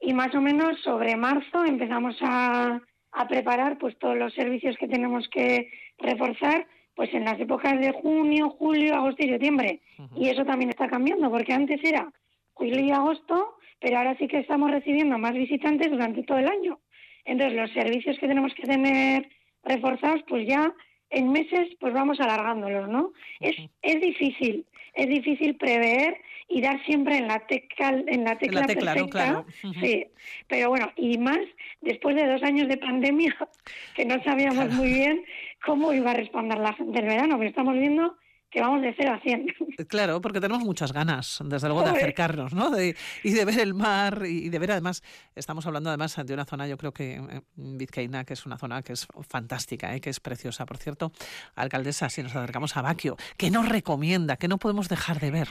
y 0.01 0.13
más 0.13 0.35
o 0.35 0.41
menos 0.41 0.81
sobre 0.83 1.17
marzo 1.17 1.65
empezamos 1.65 2.17
a, 2.21 2.81
a 3.17 3.27
preparar 3.27 3.79
pues 3.79 3.99
todos 3.99 4.17
los 4.17 4.35
servicios 4.35 4.77
que 4.77 4.89
tenemos 4.89 5.27
que 5.29 5.71
reforzar 5.99 6.67
pues 6.95 7.13
en 7.15 7.25
las 7.25 7.41
épocas 7.41 7.79
de 7.81 7.93
junio, 7.93 8.51
julio, 8.51 8.95
agosto 8.95 9.25
y 9.25 9.29
septiembre. 9.29 9.81
Y 10.17 10.29
eso 10.29 10.45
también 10.45 10.71
está 10.71 10.89
cambiando, 10.89 11.31
porque 11.31 11.53
antes 11.53 11.83
era 11.83 12.11
julio 12.55 12.81
y 12.81 12.91
agosto, 12.91 13.57
pero 13.81 13.99
ahora 13.99 14.17
sí 14.19 14.29
que 14.29 14.39
estamos 14.39 14.71
recibiendo 14.71 15.19
más 15.19 15.33
visitantes 15.33 15.91
durante 15.91 16.23
todo 16.23 16.39
el 16.39 16.49
año. 16.49 16.79
Entonces, 17.25 17.59
los 17.59 17.71
servicios 17.73 18.19
que 18.19 18.29
tenemos 18.29 18.55
que 18.55 18.63
tener 18.63 19.29
reforzados, 19.65 20.23
pues 20.29 20.47
ya 20.47 20.73
en 21.11 21.33
meses, 21.33 21.69
pues 21.81 21.93
vamos 21.93 22.21
alargándolos, 22.21 22.89
¿no? 22.89 23.13
Es, 23.41 23.57
es 23.83 24.01
difícil, 24.01 24.67
es 24.95 25.09
difícil 25.09 25.57
prever 25.57 26.17
y 26.49 26.61
dar 26.61 26.83
siempre 26.85 27.19
en 27.19 27.29
la 27.29 27.47
tecla, 27.47 27.89
en 28.07 28.25
la 28.25 28.39
tecla, 28.39 28.67
perfecta. 28.67 29.45
Sí, 29.81 30.07
pero 30.47 30.69
bueno, 30.71 30.93
y 30.97 31.19
más 31.19 31.39
después 31.81 32.15
de 32.17 32.27
dos 32.27 32.43
años 32.43 32.69
de 32.69 32.77
pandemia, 32.77 33.37
que 33.97 34.05
no 34.05 34.23
sabíamos 34.23 34.71
muy 34.73 34.93
bien 34.93 35.25
cómo 35.65 35.93
iba 35.93 36.13
a 36.13 36.15
responder 36.15 36.59
la 36.59 36.73
gente 36.75 37.01
del 37.01 37.09
verano, 37.09 37.39
que 37.39 37.47
estamos 37.47 37.75
viendo 37.75 38.17
que 38.51 38.63
vamos 38.63 38.81
de 38.81 38.95
0 38.97 39.13
a 39.13 39.21
100. 39.21 39.55
Claro, 39.89 40.21
porque 40.23 40.41
tenemos 40.41 40.65
muchas 40.65 40.93
ganas, 40.93 41.43
desde 41.45 41.69
luego, 41.69 41.83
de 41.83 41.91
acercarnos, 41.91 42.55
¿no? 42.55 42.71
y 42.81 43.31
de 43.31 43.45
ver 43.45 43.61
el 43.61 43.75
mar 43.75 44.23
y 44.25 44.49
de 44.49 44.59
ver, 44.59 44.71
además, 44.71 45.03
estamos 45.35 45.67
hablando 45.67 45.91
además 45.91 46.17
de 46.25 46.33
una 46.33 46.47
zona, 46.47 46.67
yo 46.67 46.79
creo 46.79 46.93
que 46.93 47.17
eh, 47.17 47.43
Vizcaína, 47.57 48.25
que 48.25 48.33
es 48.33 48.47
una 48.47 48.57
zona 48.57 48.81
que 48.83 48.95
es 48.95 49.07
fantástica, 49.29 49.95
¿eh? 49.95 50.01
que 50.01 50.09
es 50.09 50.21
preciosa. 50.21 50.65
Por 50.65 50.79
cierto, 50.79 51.13
alcaldesa, 51.55 52.09
si 52.09 52.23
nos 52.23 52.35
acercamos 52.35 52.77
a 52.79 52.83
Baquio, 52.83 53.17
¿qué 53.37 53.51
nos 53.51 53.69
recomienda? 53.69 54.37
¿Qué 54.37 54.49
no 54.49 54.57
podemos 54.57 54.89
dejar 54.89 55.21
de 55.21 55.31
ver? 55.33 55.49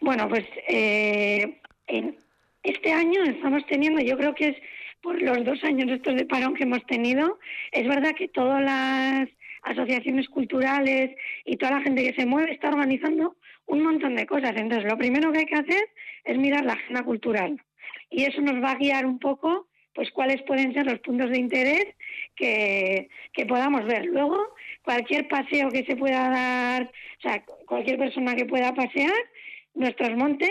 Bueno, 0.00 0.28
pues 0.28 0.44
eh, 0.66 1.60
este 2.62 2.92
año 2.92 3.22
estamos 3.24 3.64
teniendo, 3.66 4.00
yo 4.00 4.16
creo 4.16 4.34
que 4.34 4.48
es 4.48 4.56
por 5.02 5.20
los 5.20 5.44
dos 5.44 5.62
años 5.64 5.90
estos 5.90 6.14
de 6.14 6.24
parón 6.24 6.54
que 6.54 6.64
hemos 6.64 6.84
tenido, 6.86 7.38
es 7.72 7.86
verdad 7.86 8.14
que 8.14 8.28
todas 8.28 8.62
las 8.62 9.28
asociaciones 9.62 10.28
culturales 10.28 11.16
y 11.44 11.56
toda 11.56 11.72
la 11.72 11.82
gente 11.82 12.02
que 12.02 12.14
se 12.14 12.26
mueve 12.26 12.52
está 12.52 12.68
organizando 12.68 13.36
un 13.66 13.82
montón 13.82 14.16
de 14.16 14.26
cosas. 14.26 14.54
Entonces, 14.56 14.90
lo 14.90 14.96
primero 14.96 15.32
que 15.32 15.40
hay 15.40 15.46
que 15.46 15.56
hacer 15.56 15.82
es 16.24 16.38
mirar 16.38 16.64
la 16.64 16.74
agenda 16.74 17.02
cultural. 17.02 17.60
Y 18.10 18.24
eso 18.24 18.40
nos 18.40 18.62
va 18.62 18.72
a 18.72 18.78
guiar 18.78 19.06
un 19.06 19.18
poco 19.18 19.68
pues 19.92 20.10
cuáles 20.12 20.40
pueden 20.42 20.72
ser 20.72 20.86
los 20.86 21.00
puntos 21.00 21.30
de 21.30 21.38
interés 21.38 21.84
que, 22.36 23.10
que 23.32 23.44
podamos 23.44 23.84
ver. 23.84 24.06
Luego, 24.06 24.38
cualquier 24.82 25.28
paseo 25.28 25.68
que 25.70 25.84
se 25.84 25.96
pueda 25.96 26.30
dar, 26.30 26.84
o 26.84 27.20
sea, 27.20 27.44
cualquier 27.66 27.98
persona 27.98 28.34
que 28.34 28.46
pueda 28.46 28.72
pasear, 28.72 29.12
nuestros 29.74 30.16
montes, 30.16 30.50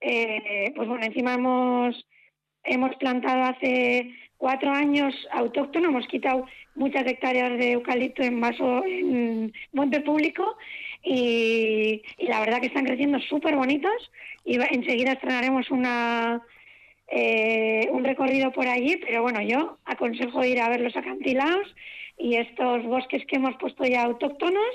eh, 0.00 0.72
pues 0.74 0.88
bueno, 0.88 1.04
encima 1.04 1.34
hemos, 1.34 2.06
hemos 2.64 2.94
plantado 2.96 3.44
hace 3.44 4.14
cuatro 4.36 4.72
años 4.72 5.14
autóctono, 5.30 5.88
hemos 5.88 6.06
quitado 6.08 6.46
muchas 6.74 7.06
hectáreas 7.06 7.56
de 7.58 7.72
eucalipto 7.72 8.22
en 8.22 8.40
vaso 8.40 8.84
en 8.84 9.52
monte 9.72 10.00
público 10.00 10.56
y, 11.04 12.02
la 12.18 12.40
verdad 12.40 12.60
que 12.60 12.66
están 12.66 12.84
creciendo 12.84 13.20
súper 13.20 13.56
bonitos 13.56 14.10
y 14.44 14.56
enseguida 14.60 15.12
estrenaremos 15.12 15.70
una 15.70 16.42
eh, 17.08 17.88
un 17.92 18.04
recorrido 18.04 18.52
por 18.52 18.66
allí, 18.66 18.96
pero 18.96 19.22
bueno, 19.22 19.42
yo 19.42 19.78
aconsejo 19.84 20.44
ir 20.44 20.60
a 20.60 20.70
ver 20.70 20.80
los 20.80 20.96
acantilados 20.96 21.68
y 22.18 22.36
estos 22.36 22.84
bosques 22.84 23.24
que 23.26 23.36
hemos 23.36 23.56
puesto 23.56 23.84
ya 23.84 24.02
autóctonos 24.02 24.74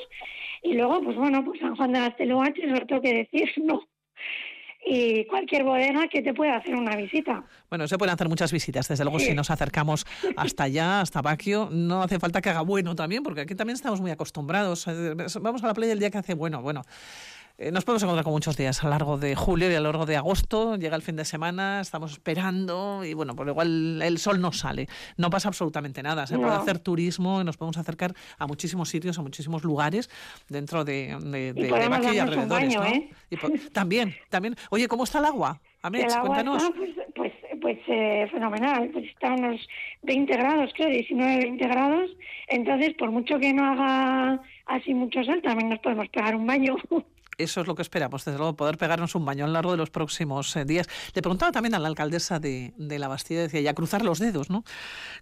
y 0.63 0.73
luego, 0.73 1.01
pues 1.01 1.15
bueno, 1.15 1.43
pues 1.45 1.59
San 1.59 1.75
Juan 1.75 1.93
de 1.93 1.99
las 1.99 2.17
Teluaches, 2.17 2.67
no 2.67 2.79
tengo 2.85 3.01
que 3.01 3.13
decir, 3.13 3.51
no 3.63 3.87
y 4.89 5.25
cualquier 5.25 5.63
bodega 5.63 6.07
que 6.07 6.21
te 6.21 6.33
pueda 6.33 6.55
hacer 6.55 6.75
una 6.75 6.95
visita. 6.95 7.43
Bueno, 7.69 7.87
se 7.87 7.97
pueden 7.97 8.13
hacer 8.13 8.29
muchas 8.29 8.51
visitas, 8.53 8.87
desde 8.87 9.03
luego 9.03 9.19
si 9.19 9.33
nos 9.33 9.49
acercamos 9.49 10.05
hasta 10.37 10.63
allá, 10.63 11.01
hasta 11.01 11.21
Baquio, 11.21 11.69
no 11.71 12.01
hace 12.01 12.19
falta 12.19 12.41
que 12.41 12.49
haga 12.49 12.61
bueno 12.61 12.95
también, 12.95 13.23
porque 13.23 13.41
aquí 13.41 13.55
también 13.55 13.75
estamos 13.75 13.99
muy 13.99 14.11
acostumbrados. 14.11 14.87
Eh, 14.87 15.15
vamos 15.41 15.63
a 15.63 15.67
la 15.67 15.73
playa 15.73 15.91
el 15.91 15.99
día 15.99 16.09
que 16.09 16.19
hace 16.19 16.35
bueno, 16.35 16.61
bueno. 16.61 16.83
Eh, 17.59 17.71
nos 17.71 17.85
podemos 17.85 18.03
encontrar 18.03 18.23
con 18.23 18.33
muchos 18.33 18.55
días 18.55 18.83
a 18.83 18.83
lo 18.83 18.91
largo 18.91 19.17
de 19.17 19.35
julio 19.35 19.71
y 19.71 19.73
a 19.73 19.79
lo 19.79 19.85
largo 19.85 20.05
de 20.05 20.15
agosto. 20.15 20.75
Llega 20.75 20.95
el 20.95 21.01
fin 21.01 21.15
de 21.15 21.25
semana, 21.25 21.81
estamos 21.81 22.11
esperando 22.11 23.03
y 23.03 23.15
bueno, 23.15 23.35
por 23.35 23.47
igual 23.47 23.99
el 23.99 24.19
sol 24.19 24.39
no 24.39 24.51
sale. 24.51 24.87
No 25.17 25.31
pasa 25.31 25.47
absolutamente 25.47 26.03
nada. 26.03 26.27
Se 26.27 26.37
puede 26.37 26.51
hacer 26.51 26.77
turismo 26.77 27.41
y 27.41 27.43
nos 27.43 27.57
podemos 27.57 27.77
acercar 27.79 28.13
a 28.37 28.45
muchísimos 28.45 28.89
sitios, 28.89 29.17
a 29.17 29.23
muchísimos 29.23 29.63
lugares 29.63 30.07
dentro 30.47 30.85
de, 30.85 31.17
de, 31.19 31.53
de, 31.53 31.61
y 31.61 32.15
y 32.15 32.19
alrededores. 32.19 32.75
¿eh? 32.75 33.09
también, 33.73 34.13
también. 34.29 34.55
Oye, 34.69 34.87
¿cómo 34.87 35.05
está 35.05 35.17
el 35.17 35.25
agua? 35.25 35.59
Amets, 35.81 36.15
cuéntanos. 36.15 36.63
pues, 36.75 36.91
pues, 37.15 37.33
pues 37.59 37.79
eh, 37.87 38.27
fenomenal. 38.31 38.91
Pues 38.93 39.05
está 39.05 39.29
a 39.29 39.33
unos 39.33 39.67
20 40.03 40.31
grados, 40.31 40.71
creo, 40.75 40.89
19, 40.89 41.37
20 41.37 41.67
grados. 41.67 42.11
Entonces, 42.49 42.93
por 42.99 43.09
mucho 43.09 43.39
que 43.39 43.51
no 43.51 43.65
haga 43.65 44.43
así 44.67 44.93
mucho 44.93 45.23
sol, 45.23 45.41
también 45.41 45.69
nos 45.69 45.79
podemos 45.79 46.07
pegar 46.09 46.35
un 46.35 46.45
baño. 46.45 46.75
eso 47.37 47.61
es 47.61 47.67
lo 47.67 47.75
que 47.75 47.81
esperamos, 47.81 48.25
desde 48.25 48.37
luego, 48.37 48.55
poder 48.55 48.77
pegarnos 48.77 49.15
un 49.15 49.25
baño 49.25 49.45
a 49.45 49.47
lo 49.47 49.53
largo 49.53 49.71
de 49.71 49.77
los 49.77 49.89
próximos 49.89 50.55
eh, 50.55 50.65
días. 50.65 50.87
Le 51.13 51.21
preguntaba 51.21 51.51
también 51.51 51.75
a 51.75 51.79
la 51.79 51.87
alcaldesa 51.87 52.39
de, 52.39 52.73
La 52.77 53.07
Bastida, 53.07 53.41
decía, 53.41 53.61
ya 53.61 53.73
cruzar 53.73 54.03
los 54.03 54.19
dedos, 54.19 54.49
¿no? 54.49 54.63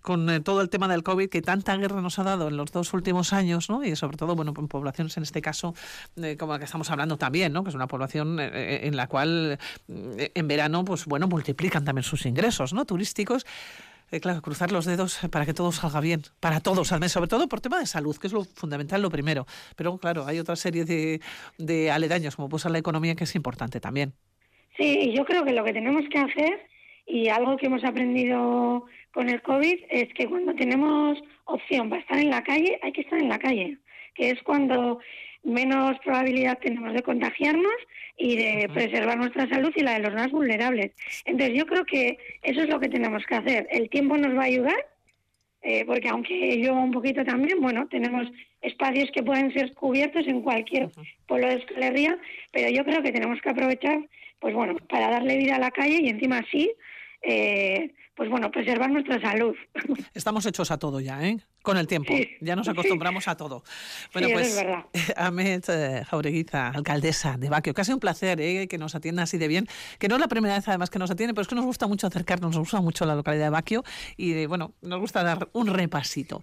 Con 0.02 0.30
eh, 0.30 0.40
todo 0.40 0.62
el 0.62 0.70
tema 0.70 0.88
del 0.88 1.04
COVID 1.04 1.30
que 1.30 1.42
tanta 1.42 1.76
guerra 1.78 2.02
nos 2.02 2.18
ha 2.20 2.24
dado 2.24 2.48
en 2.48 2.58
los 2.58 2.72
dos 2.72 2.94
últimos 2.94 3.34
años, 3.34 3.70
¿no? 3.70 3.84
Y 3.84 3.96
sobre 3.96 4.18
todo, 4.18 4.36
bueno, 4.36 4.54
en 4.58 4.68
poblaciones 4.68 5.18
en 5.18 5.24
este 5.24 5.42
caso, 5.42 5.74
eh, 6.16 6.38
como 6.38 6.54
la 6.54 6.60
que 6.60 6.66
estamos 6.66 6.90
hablando 6.90 7.18
también, 7.18 7.54
¿no? 7.54 7.64
Que 7.64 7.70
es 7.70 7.76
una 7.76 7.88
población 7.88 8.40
en 8.40 8.96
la 8.96 9.08
cual 9.08 9.60
en 9.88 10.48
verano, 10.48 10.86
pues 10.86 11.06
bueno, 11.06 11.28
multiplican 11.28 11.84
también 11.84 12.04
sus 12.04 12.26
ingresos, 12.26 12.74
¿no? 12.74 12.86
Turísticos. 12.86 13.46
Eh, 14.12 14.20
claro, 14.20 14.42
cruzar 14.42 14.72
los 14.72 14.86
dedos 14.86 15.20
para 15.32 15.46
que 15.46 15.54
todo 15.54 15.72
salga 15.72 16.00
bien, 16.00 16.22
para 16.40 16.60
todos, 16.60 16.92
al 16.92 17.00
menos, 17.00 17.12
sobre 17.12 17.28
todo 17.28 17.48
por 17.48 17.60
tema 17.60 17.80
de 17.80 17.88
salud, 17.88 18.16
que 18.18 18.28
es 18.28 18.34
lo 18.34 18.44
fundamental, 18.44 19.02
lo 19.02 19.10
primero. 19.10 19.46
Pero 19.76 19.98
claro, 19.98 20.26
hay 20.26 20.40
otra 20.40 20.56
serie 20.56 20.86
de, 20.86 21.22
de 21.58 21.92
aledaños, 21.92 22.36
como 22.36 22.48
puede 22.48 22.62
ser 22.62 22.72
la 22.72 22.78
economía, 22.78 23.16
que 23.16 23.24
es 23.24 23.36
importante 23.36 23.80
también. 23.80 24.14
Sí, 24.78 25.14
yo 25.16 25.26
creo 25.26 25.44
que 25.44 25.54
lo 25.54 25.64
que 25.64 25.74
tenemos 25.74 26.04
que 26.10 26.20
hacer, 26.20 26.68
y 27.08 27.30
algo 27.30 27.58
que 27.58 27.68
hemos 27.68 27.84
aprendido 27.84 28.86
con 29.14 29.30
el 29.30 29.42
COVID, 29.42 29.80
es 29.90 30.14
que 30.14 30.28
cuando 30.28 30.54
tenemos 30.54 31.18
opción 31.46 31.90
para 31.90 32.02
estar 32.02 32.18
en 32.18 32.30
la 32.30 32.44
calle, 32.44 32.80
hay 32.84 32.92
que 32.92 33.02
estar 33.02 33.20
en 33.20 33.30
la 33.30 33.40
calle, 33.40 33.78
que 34.14 34.32
es 34.32 34.42
cuando 34.44 35.00
menos 35.46 35.98
probabilidad 36.00 36.58
tenemos 36.60 36.94
de 36.94 37.04
contagiarnos 37.04 37.76
y 38.18 38.36
de 38.36 38.70
preservar 38.74 39.18
nuestra 39.18 39.48
salud 39.48 39.72
y 39.76 39.82
la 39.82 39.94
de 39.94 40.00
los 40.00 40.14
más 40.14 40.32
vulnerables. 40.32 40.92
Entonces 41.26 41.58
yo 41.58 41.66
creo 41.66 41.86
que 41.86 42.18
eso 42.42 42.62
es 42.62 42.70
lo 42.70 42.80
que 42.80 42.90
tenemos 42.90 43.26
que 43.26 43.36
hacer. 43.36 43.68
El 43.70 43.90
tiempo 43.90 44.18
nos 44.18 44.36
va 44.36 44.42
a 44.42 44.46
ayudar, 44.46 44.86
eh, 45.62 45.86
porque 45.86 46.10
aunque 46.10 46.60
yo 46.60 46.74
un 46.74 46.92
poquito 46.92 47.24
también, 47.24 47.62
bueno, 47.62 47.88
tenemos 47.88 48.28
espacios 48.62 49.10
que 49.12 49.24
pueden 49.24 49.54
ser 49.54 49.74
cubiertos 49.74 50.28
en 50.28 50.42
cualquier 50.42 50.90
pueblo 51.28 51.48
de 51.48 51.56
escalería, 51.56 52.18
pero 52.52 52.70
yo 52.70 52.84
creo 52.84 53.04
que 53.04 53.12
tenemos 53.12 53.40
que 53.42 53.50
aprovechar, 53.50 54.00
pues 54.40 54.54
bueno, 54.54 54.76
para 54.90 55.10
darle 55.10 55.38
vida 55.38 55.56
a 55.56 55.60
la 55.60 55.72
calle 55.72 56.00
y 56.02 56.10
encima 56.10 56.40
así 56.40 56.72
eh, 57.26 57.94
pues 58.16 58.30
bueno, 58.30 58.50
preservar 58.50 58.90
nuestra 58.90 59.20
salud. 59.20 59.54
Estamos 60.14 60.46
hechos 60.46 60.72
a 60.72 60.78
todo 60.78 61.02
ya, 61.02 61.22
¿eh? 61.28 61.38
Con 61.62 61.78
el 61.78 61.86
tiempo. 61.86 62.14
ya 62.40 62.56
nos 62.56 62.68
acostumbramos 62.70 63.28
a 63.28 63.36
todo. 63.36 63.64
Bueno, 64.14 64.30
pues, 64.32 64.64
es. 64.94 65.14
Amet 65.18 65.68
eh, 65.68 66.04
Jaureguiza, 66.06 66.70
alcaldesa 66.70 67.38
de 67.38 67.50
Baquio, 67.50 67.74
casi 67.74 67.92
un 67.92 68.00
placer 68.00 68.40
¿eh? 68.40 68.68
que 68.68 68.78
nos 68.78 68.96
atienda 68.96 69.24
así 69.24 69.38
de 69.38 69.48
bien, 69.48 69.68
que 70.00 70.08
no 70.08 70.16
es 70.16 70.22
la 70.22 70.28
primera 70.28 70.56
vez 70.56 70.68
además 70.68 70.90
que 70.90 71.00
nos 71.00 71.12
atiende, 71.12 71.34
pero 71.34 71.42
es 71.42 71.48
que 71.48 71.56
nos 71.56 71.66
gusta 71.66 71.88
mucho 71.88 72.08
acercarnos, 72.08 72.52
nos 72.52 72.60
gusta 72.60 72.80
mucho 72.80 73.06
la 73.06 73.16
localidad 73.16 73.46
de 73.46 73.50
Baquio 73.50 73.84
y, 74.16 74.46
bueno, 74.46 74.74
nos 74.82 75.00
gusta 75.00 75.24
dar 75.24 75.50
un 75.52 75.68
repasito. 75.68 76.42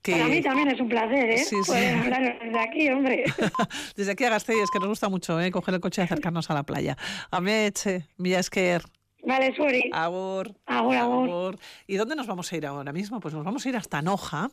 Que... 0.00 0.12
Para 0.12 0.26
mí 0.26 0.42
también 0.42 0.68
es 0.68 0.80
un 0.80 0.88
placer, 0.88 1.30
¿eh? 1.30 1.38
Sí, 1.38 1.56
Poder 1.64 1.94
hablar 1.94 2.38
desde 2.42 2.58
aquí, 2.58 2.88
hombre. 2.88 3.24
desde 3.96 4.10
aquí 4.10 4.24
a 4.24 4.30
Gasteiz, 4.30 4.68
que 4.72 4.80
nos 4.80 4.88
gusta 4.88 5.08
mucho, 5.08 5.40
¿eh? 5.40 5.52
Coger 5.52 5.74
el 5.74 5.80
coche 5.80 6.02
y 6.02 6.04
acercarnos 6.04 6.50
a 6.50 6.54
la 6.54 6.64
playa. 6.64 6.96
Amet, 7.30 7.86
eh, 7.86 8.04
Milla 8.16 8.40
Esquer, 8.40 8.82
Vale, 9.22 9.54
sorry. 9.56 9.90
Agur. 9.92 10.54
Agur, 10.66 10.96
agur. 10.96 11.58
¿Y 11.86 11.96
dónde 11.96 12.16
nos 12.16 12.26
vamos 12.26 12.52
a 12.52 12.56
ir 12.56 12.66
ahora 12.66 12.92
mismo? 12.92 13.20
Pues 13.20 13.34
nos 13.34 13.44
vamos 13.44 13.64
a 13.64 13.68
ir 13.68 13.76
hasta 13.76 14.02
Noja, 14.02 14.50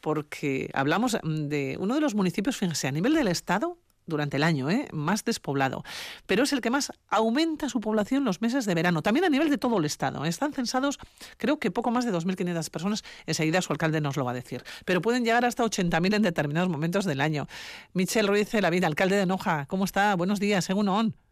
porque 0.00 0.70
hablamos 0.74 1.16
de 1.22 1.76
uno 1.80 1.94
de 1.94 2.00
los 2.00 2.14
municipios, 2.14 2.56
fíjense, 2.56 2.88
a 2.88 2.92
nivel 2.92 3.14
del 3.14 3.28
Estado, 3.28 3.78
durante 4.08 4.38
el 4.38 4.42
año, 4.42 4.70
¿eh? 4.70 4.88
más 4.92 5.24
despoblado, 5.24 5.84
pero 6.26 6.42
es 6.42 6.52
el 6.52 6.60
que 6.60 6.70
más 6.70 6.92
aumenta 7.08 7.68
su 7.68 7.80
población 7.80 8.24
los 8.24 8.40
meses 8.40 8.64
de 8.64 8.74
verano, 8.74 9.02
también 9.02 9.24
a 9.24 9.28
nivel 9.28 9.50
de 9.50 9.58
todo 9.58 9.78
el 9.78 9.84
Estado. 9.84 10.24
Están 10.24 10.52
censados, 10.52 10.98
creo 11.36 11.58
que 11.58 11.70
poco 11.70 11.90
más 11.90 12.04
de 12.04 12.12
2.500 12.12 12.70
personas, 12.70 13.04
enseguida 13.26 13.62
su 13.62 13.72
alcalde 13.72 14.00
nos 14.00 14.16
lo 14.16 14.24
va 14.24 14.32
a 14.32 14.34
decir, 14.34 14.64
pero 14.84 15.00
pueden 15.00 15.24
llegar 15.24 15.44
hasta 15.44 15.62
80.000 15.62 16.16
en 16.16 16.22
determinados 16.22 16.68
momentos 16.68 17.04
del 17.04 17.20
año. 17.20 17.46
Michel 17.92 18.26
Ruiz 18.26 18.50
de 18.50 18.62
la 18.62 18.70
Vida, 18.70 18.86
alcalde 18.86 19.16
de 19.16 19.26
Noja, 19.26 19.66
¿cómo 19.66 19.84
está? 19.84 20.16
Buenos 20.16 20.40
días, 20.40 20.64
según 20.64 20.88
ON. 20.88 21.27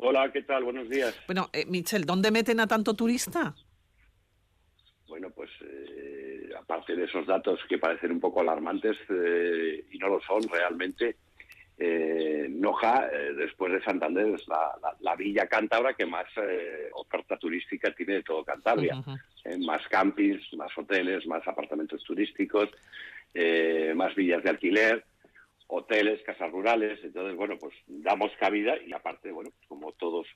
Hola, 0.00 0.30
¿qué 0.32 0.42
tal? 0.42 0.62
Buenos 0.64 0.88
días. 0.88 1.14
Bueno, 1.26 1.50
eh, 1.52 1.66
Michel, 1.66 2.04
¿dónde 2.04 2.30
meten 2.30 2.60
a 2.60 2.66
tanto 2.66 2.94
turista? 2.94 3.54
Bueno, 5.08 5.30
pues 5.30 5.50
eh, 5.62 6.50
aparte 6.56 6.94
de 6.94 7.04
esos 7.04 7.26
datos 7.26 7.58
que 7.68 7.78
parecen 7.78 8.12
un 8.12 8.20
poco 8.20 8.40
alarmantes 8.40 8.96
eh, 9.08 9.84
y 9.90 9.98
no 9.98 10.08
lo 10.08 10.20
son 10.20 10.42
realmente, 10.48 11.16
eh, 11.80 12.48
Noja, 12.50 13.08
eh, 13.12 13.34
después 13.34 13.72
de 13.72 13.82
Santander, 13.82 14.34
es 14.34 14.46
la, 14.48 14.72
la, 15.00 15.14
villa 15.14 15.46
cántabra 15.46 15.94
que 15.94 16.06
más 16.06 16.26
eh, 16.36 16.90
oferta 16.94 17.36
turística 17.36 17.92
tiene 17.94 18.14
de 18.14 18.22
todo 18.24 18.44
Cantabria. 18.44 19.00
más 19.60 19.86
campings, 19.88 20.52
más 20.54 20.76
hoteles, 20.76 21.24
más 21.26 21.46
apartamentos 21.46 22.02
turísticos, 22.02 22.68
más 23.94 24.14
villas 24.16 24.42
de 24.42 24.50
alquiler, 24.50 25.04
hoteles, 25.68 26.22
casas 26.24 26.50
rurales. 26.50 26.98
Entonces, 27.02 27.36
bueno, 27.36 27.56
pues 27.58 27.74
damos 27.86 28.32
cabida 28.40 28.74
y 28.84 28.92
aparte, 28.92 29.30
bueno, 29.30 29.50
como 29.68 29.92
todos 29.92 30.26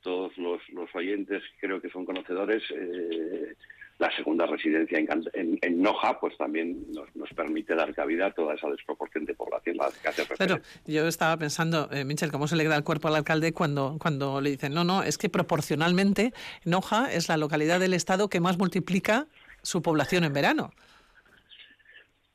todos 0.00 0.36
los, 0.38 0.60
los 0.70 0.94
oyentes 0.94 1.42
creo 1.60 1.80
que 1.80 1.90
son 1.90 2.04
conocedores, 2.04 2.62
la 3.98 4.14
segunda 4.14 4.46
residencia 4.46 4.98
en, 4.98 5.58
en, 5.60 5.82
Noja, 5.82 6.20
pues 6.20 6.36
también 6.36 6.86
nos, 6.92 7.14
nos, 7.16 7.28
permite 7.30 7.74
dar 7.74 7.92
cabida 7.94 8.26
a 8.26 8.30
toda 8.32 8.54
esa 8.54 8.68
desproporción 8.68 9.24
de 9.24 9.34
población 9.34 9.76
la 9.76 9.90
que 10.00 10.08
hace 10.08 10.24
Pero 10.38 10.60
yo 10.86 11.08
estaba 11.08 11.36
pensando, 11.36 11.88
eh, 11.90 12.04
Michel, 12.04 12.30
¿cómo 12.30 12.46
se 12.46 12.54
le 12.54 12.64
da 12.64 12.76
el 12.76 12.84
cuerpo 12.84 13.08
al 13.08 13.16
alcalde 13.16 13.52
cuando, 13.52 13.96
cuando 14.00 14.40
le 14.40 14.50
dicen, 14.50 14.72
no, 14.72 14.84
no, 14.84 15.02
es 15.02 15.18
que 15.18 15.28
proporcionalmente 15.28 16.32
Noja 16.64 17.12
es 17.12 17.28
la 17.28 17.36
localidad 17.36 17.80
del 17.80 17.92
Estado 17.92 18.28
que 18.28 18.38
más 18.38 18.56
multiplica 18.56 19.26
su 19.62 19.82
población 19.82 20.22
en 20.22 20.32
verano? 20.32 20.70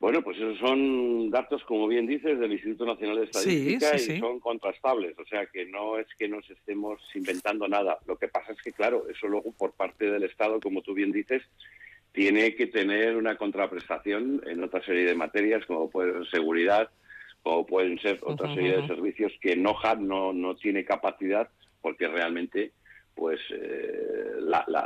Bueno, 0.04 0.22
pues 0.22 0.36
esos 0.36 0.58
son 0.58 1.30
datos, 1.30 1.63
como 1.63 1.88
bien 1.88 2.06
dices, 2.06 2.38
del 2.38 2.52
Instituto 2.52 2.86
Nacional 2.86 3.20
de 3.20 3.24
Estadística 3.24 3.96
y 3.96 4.20
son 4.20 4.42
contrastables. 4.42 5.18
O 5.18 5.26
sea 5.26 5.46
que 5.46 5.66
no 5.66 5.98
es 5.98 6.08
que 6.20 6.28
nos 6.28 6.44
estemos 6.50 7.00
inventando 7.16 7.70
nada. 7.70 7.98
Lo 8.06 8.18
que 8.18 8.28
pasa 8.28 8.52
es 8.52 8.62
que, 8.62 8.74
claro, 8.74 9.06
eso 9.10 9.30
luego 9.30 9.54
por 9.54 9.72
parte 9.72 10.12
del 10.12 10.24
Estado, 10.24 10.60
como 10.60 10.82
tú 10.82 10.94
bien 10.94 11.13
dices, 11.13 11.42
tiene 12.12 12.54
que 12.54 12.68
tener 12.68 13.16
una 13.16 13.38
contraprestación 13.38 14.42
en 14.46 14.62
otra 14.62 14.84
serie 14.84 15.06
de 15.06 15.16
materias, 15.16 15.66
como 15.66 15.89
puede 15.89 16.12
ser 16.12 16.30
seguridad, 16.32 16.89
o 17.44 17.66
pueden 17.66 17.98
ser 18.00 18.20
otra 18.24 18.54
serie 18.54 18.76
de 18.76 18.88
servicios 18.88 19.32
que 19.39 19.56
NOJA 19.56 19.96
no, 19.96 20.34
no 20.34 20.58
tiene 20.58 20.84
capacidad 20.84 21.48
porque 21.82 22.10
realmente 22.10 22.74
pues 23.16 23.39
eh, 23.52 24.34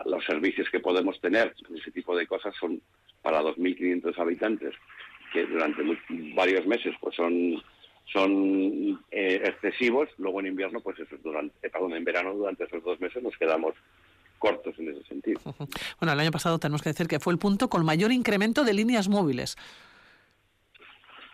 los 0.06 0.26
servicios 0.26 0.70
que 0.70 0.80
podemos 0.80 1.20
tener, 1.20 1.56
ese 1.76 1.90
tipo 1.92 2.16
de 2.16 2.28
cosas, 2.28 2.54
son 2.60 2.80
para 3.28 3.42
2.500 3.42 4.18
habitantes 4.20 4.74
que 5.34 5.46
durante 5.48 5.84
varios 6.34 6.66
meses 6.66 6.96
pues 7.02 7.14
son 7.14 7.62
son 8.14 9.04
eh, 9.12 9.42
excesivos, 9.44 10.08
luego 10.18 10.40
en 10.40 10.48
invierno, 10.48 10.80
pues 10.80 10.98
eso, 10.98 11.18
durante, 11.22 11.54
eh, 11.62 11.70
perdón, 11.70 11.94
en 11.96 12.06
verano 12.06 12.34
durante 12.34 12.64
esos 12.64 12.82
dos 12.86 12.98
meses 13.02 13.22
nos 13.22 13.36
quedamos 13.38 13.76
cortos 14.40 14.80
en 14.80 14.92
ese 14.92 15.04
sentido. 15.04 15.42
Bueno, 16.00 16.14
el 16.14 16.20
año 16.22 16.32
pasado 16.32 16.58
tenemos 16.58 16.82
que 16.82 16.92
decir 16.92 17.10
que 17.10 17.20
fue 17.20 17.34
el 17.34 17.40
punto 17.40 17.68
con 17.68 17.84
mayor 17.84 18.14
incremento 18.14 18.64
de 18.64 18.74
líneas 18.74 19.10
móviles. 19.10 19.58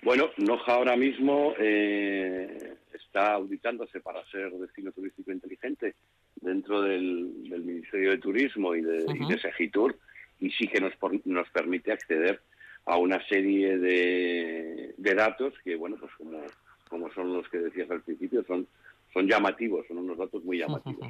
Bueno, 0.01 0.31
Noja 0.37 0.73
ahora 0.73 0.97
mismo 0.97 1.53
eh, 1.59 2.73
está 2.91 3.33
auditándose 3.33 3.99
para 3.99 4.25
ser 4.31 4.51
destino 4.53 4.91
turístico 4.91 5.31
inteligente 5.31 5.93
dentro 6.37 6.81
del, 6.81 7.29
Ministerio 7.63 8.09
de 8.09 8.17
Turismo 8.17 8.73
y 8.73 8.81
de, 8.81 9.05
y 9.13 9.27
de 9.27 9.39
Segitur 9.39 9.95
y 10.43 10.51
sí 10.51 10.67
que 10.67 10.81
nos, 10.81 10.93
nos 11.23 11.49
permite 11.49 11.93
acceder 11.93 12.41
a 12.85 12.97
una 12.97 13.25
serie 13.27 13.77
de, 13.77 14.93
de 14.97 15.15
datos 15.15 15.53
que, 15.63 15.77
bueno, 15.77 15.95
pues 15.97 16.11
como, 16.17 16.41
como 16.89 17.11
son 17.13 17.33
los 17.33 17.47
que 17.47 17.59
decías 17.59 17.89
al 17.89 18.01
principio, 18.01 18.43
son 18.45 18.67
son 19.13 19.27
llamativos, 19.27 19.85
son 19.87 19.99
unos 19.99 20.17
datos 20.17 20.43
muy 20.43 20.57
llamativos. 20.57 21.07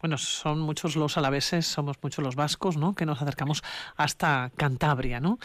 Bueno, 0.00 0.16
son 0.16 0.60
muchos 0.60 0.96
los 0.96 1.18
alaveses, 1.18 1.66
somos 1.66 1.98
muchos 2.02 2.24
los 2.24 2.36
vascos, 2.36 2.78
¿no? 2.78 2.94
Que 2.94 3.04
nos 3.04 3.20
acercamos 3.20 3.62
hasta 3.96 4.50
Cantabria, 4.56 5.20
¿no? 5.20 5.38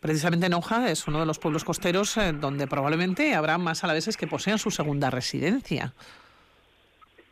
Precisamente 0.00 0.48
Noja 0.48 0.90
es 0.90 1.06
uno 1.06 1.20
de 1.20 1.26
los 1.26 1.38
pueblos 1.38 1.64
costeros 1.64 2.16
eh, 2.16 2.32
donde 2.32 2.66
probablemente 2.66 3.34
habrá 3.34 3.56
más 3.56 3.84
alaveses 3.84 4.16
que 4.16 4.26
posean 4.26 4.58
su 4.58 4.72
segunda 4.72 5.10
residencia. 5.10 5.94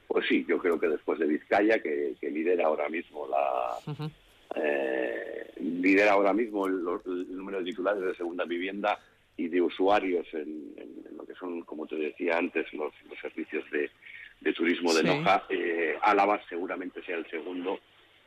Pues 0.07 0.25
sí, 0.29 0.47
yo 0.49 0.59
creo 0.59 0.79
que 0.79 0.87
después 0.87 1.19
de 1.19 1.27
Vizcaya, 1.27 1.83
que, 1.83 2.17
lidera 2.23 2.67
ahora 2.67 2.89
mismo 2.89 3.27
la, 3.27 4.09
eh, 4.55 5.53
lidera 5.57 6.13
ahora 6.13 6.33
mismo 6.33 6.67
el, 6.67 6.83
número 7.29 7.59
de 7.59 7.65
titulares 7.65 8.03
de 8.03 8.15
segunda 8.15 8.45
vivienda 8.45 8.99
y 9.37 9.49
de 9.49 9.61
usuarios 9.61 10.27
en, 10.33 10.75
lo 11.17 11.27
que 11.27 11.35
son, 11.35 11.63
como 11.63 11.87
te 11.87 11.97
decía 11.97 12.39
antes, 12.39 12.73
los, 12.73 12.93
servicios 13.21 13.65
de, 13.71 14.53
turismo 14.53 14.95
de 14.95 15.03
Noja. 15.03 15.45
Eh, 15.49 15.97
Álava 16.03 16.41
seguramente 16.49 17.03
sea 17.03 17.17
el 17.17 17.27
segundo, 17.29 17.81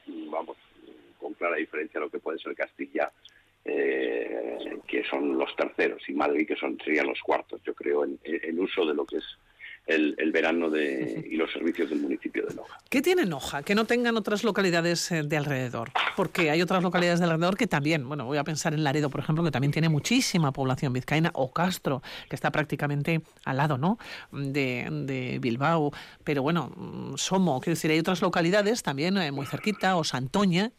vamos, 0.08 0.58
con 1.18 1.34
clara 1.34 1.56
diferencia 1.56 2.00
a 2.00 2.04
lo 2.04 2.10
que 2.10 2.20
puede 2.20 2.40
ser 2.40 2.56
Castilla, 2.56 3.12
eh, 3.66 4.78
que 4.88 5.04
son 5.06 5.38
los 5.38 5.56
terceros, 5.56 6.08
y 6.08 6.14
Madrid, 6.14 6.48
que 6.48 6.56
son 6.56 6.78
serían 6.84 7.08
los 7.08 7.22
cuartos, 7.22 7.62
yo 7.64 7.74
creo, 7.74 8.06
en 8.06 8.60
uso 8.60 8.86
de 8.86 8.94
lo 8.94 9.06
que 9.06 9.18
es 9.18 9.38
el, 9.89 10.32
verano 10.32 10.69
de, 10.69 11.28
y 11.30 11.36
los 11.36 11.52
servicios 11.52 11.89
del 11.89 11.99
municipio 11.99 12.45
de 12.45 12.56
Noja. 12.56 12.78
¿Qué 12.89 13.02
tiene 13.02 13.25
Noja 13.25 13.63
que 13.63 13.73
no 13.75 13.86
tengan 13.86 14.17
otras 14.17 14.43
localidades 14.43 15.12
eh, 15.12 15.23
de 15.23 15.38
alrededor? 15.38 15.89
Porque 16.15 16.52
hay 16.52 16.62
otras 16.62 16.84
localidades 16.84 17.19
de 17.19 17.25
alrededor 17.25 17.58
que 17.58 17.67
también, 17.67 18.08
bueno, 18.08 18.25
voy 18.25 18.38
a 18.38 18.43
pensar 18.43 18.73
en 18.73 18.84
Laredo, 18.84 19.10
por 19.10 19.21
ejemplo, 19.21 19.43
que 19.43 19.52
también 19.52 19.71
tiene 19.71 19.89
muchísima 19.89 20.52
población 20.52 20.93
vizcaína, 20.93 21.32
o 21.34 21.52
Castro, 21.52 22.02
que 22.30 22.36
está 22.36 22.52
prácticamente 22.52 23.21
al 23.45 23.58
lado, 23.58 23.78
¿no? 23.78 23.97
De, 24.32 25.39
Bilbao. 25.41 25.91
Pero 26.23 26.43
bueno, 26.43 26.71
mm, 26.75 27.17
Somo, 27.17 27.60
quiero 27.60 27.75
decir, 27.75 27.91
hay 27.91 27.99
otras 27.99 28.21
localidades 28.21 28.84
también 28.84 29.17
eh, 29.17 29.32
muy 29.32 29.47
cerquita, 29.47 29.97
o 29.97 30.04
Santoña, 30.04 30.71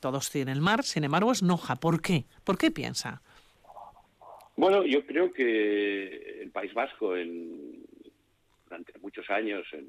todos 0.00 0.30
tienen 0.30 0.54
el 0.54 0.62
mar, 0.62 0.82
sin 0.82 1.04
embargo 1.04 1.30
es 1.30 1.42
Noja. 1.42 1.76
¿Por 1.76 2.00
qué? 2.00 2.24
¿Por 2.44 2.56
qué 2.56 2.70
piensa? 2.70 3.22
Bueno, 4.56 4.84
yo 4.84 5.06
creo 5.06 5.32
que 5.32 6.42
el 6.42 6.50
País 6.50 6.74
Vasco, 6.74 7.16
en, 7.16 7.59
durante 8.70 8.98
muchos 9.00 9.28
años. 9.30 9.66
En, 9.72 9.88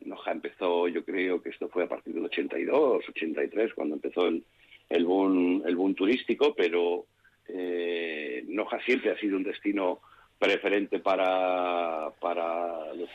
Noja 0.00 0.32
empezó, 0.32 0.86
yo 0.88 1.02
creo 1.04 1.40
que 1.40 1.48
esto 1.48 1.68
fue 1.68 1.84
a 1.84 1.88
partir 1.88 2.12
del 2.12 2.26
82, 2.26 3.08
83, 3.08 3.72
cuando 3.72 3.94
empezó 3.94 4.26
el, 4.26 4.44
el, 4.90 5.04
boom, 5.06 5.62
el 5.64 5.76
boom 5.76 5.94
turístico, 5.94 6.54
pero 6.54 7.06
eh, 7.48 8.44
Noja 8.48 8.78
siempre 8.80 9.12
ha 9.12 9.18
sido 9.18 9.38
un 9.38 9.44
destino 9.44 10.00
preferente 10.38 10.98
para, 10.98 12.10
para 12.20 12.92
los, 12.94 13.08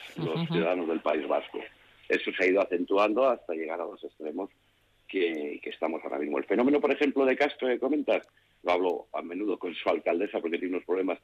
ciudadanos 0.47 0.87
del 0.87 1.01
País 1.01 1.27
Vasco. 1.27 1.59
Eso 2.07 2.31
se 2.31 2.43
ha 2.43 2.47
ido 2.47 2.61
acentuando 2.61 3.29
hasta 3.29 3.53
llegar 3.53 3.79
a 3.81 3.85
los 3.85 4.03
extremos 4.03 4.49
que, 5.07 5.59
que, 5.61 5.69
estamos 5.69 6.01
ahora 6.03 6.17
mismo. 6.17 6.39
El 6.39 6.45
fenómeno, 6.45 6.81
por 6.81 6.91
ejemplo, 6.91 7.23
de 7.25 7.35
Castro 7.35 7.67
que 7.67 7.77
comentas, 7.77 8.25
lo 8.63 8.71
hablo 8.71 9.07
a 9.13 9.21
menudo 9.21 9.59
con 9.59 9.75
su 9.75 9.89
alcaldesa 9.89 10.39
porque 10.39 10.57
tiene 10.57 10.75
unos 10.75 10.85
problemas 10.85 11.19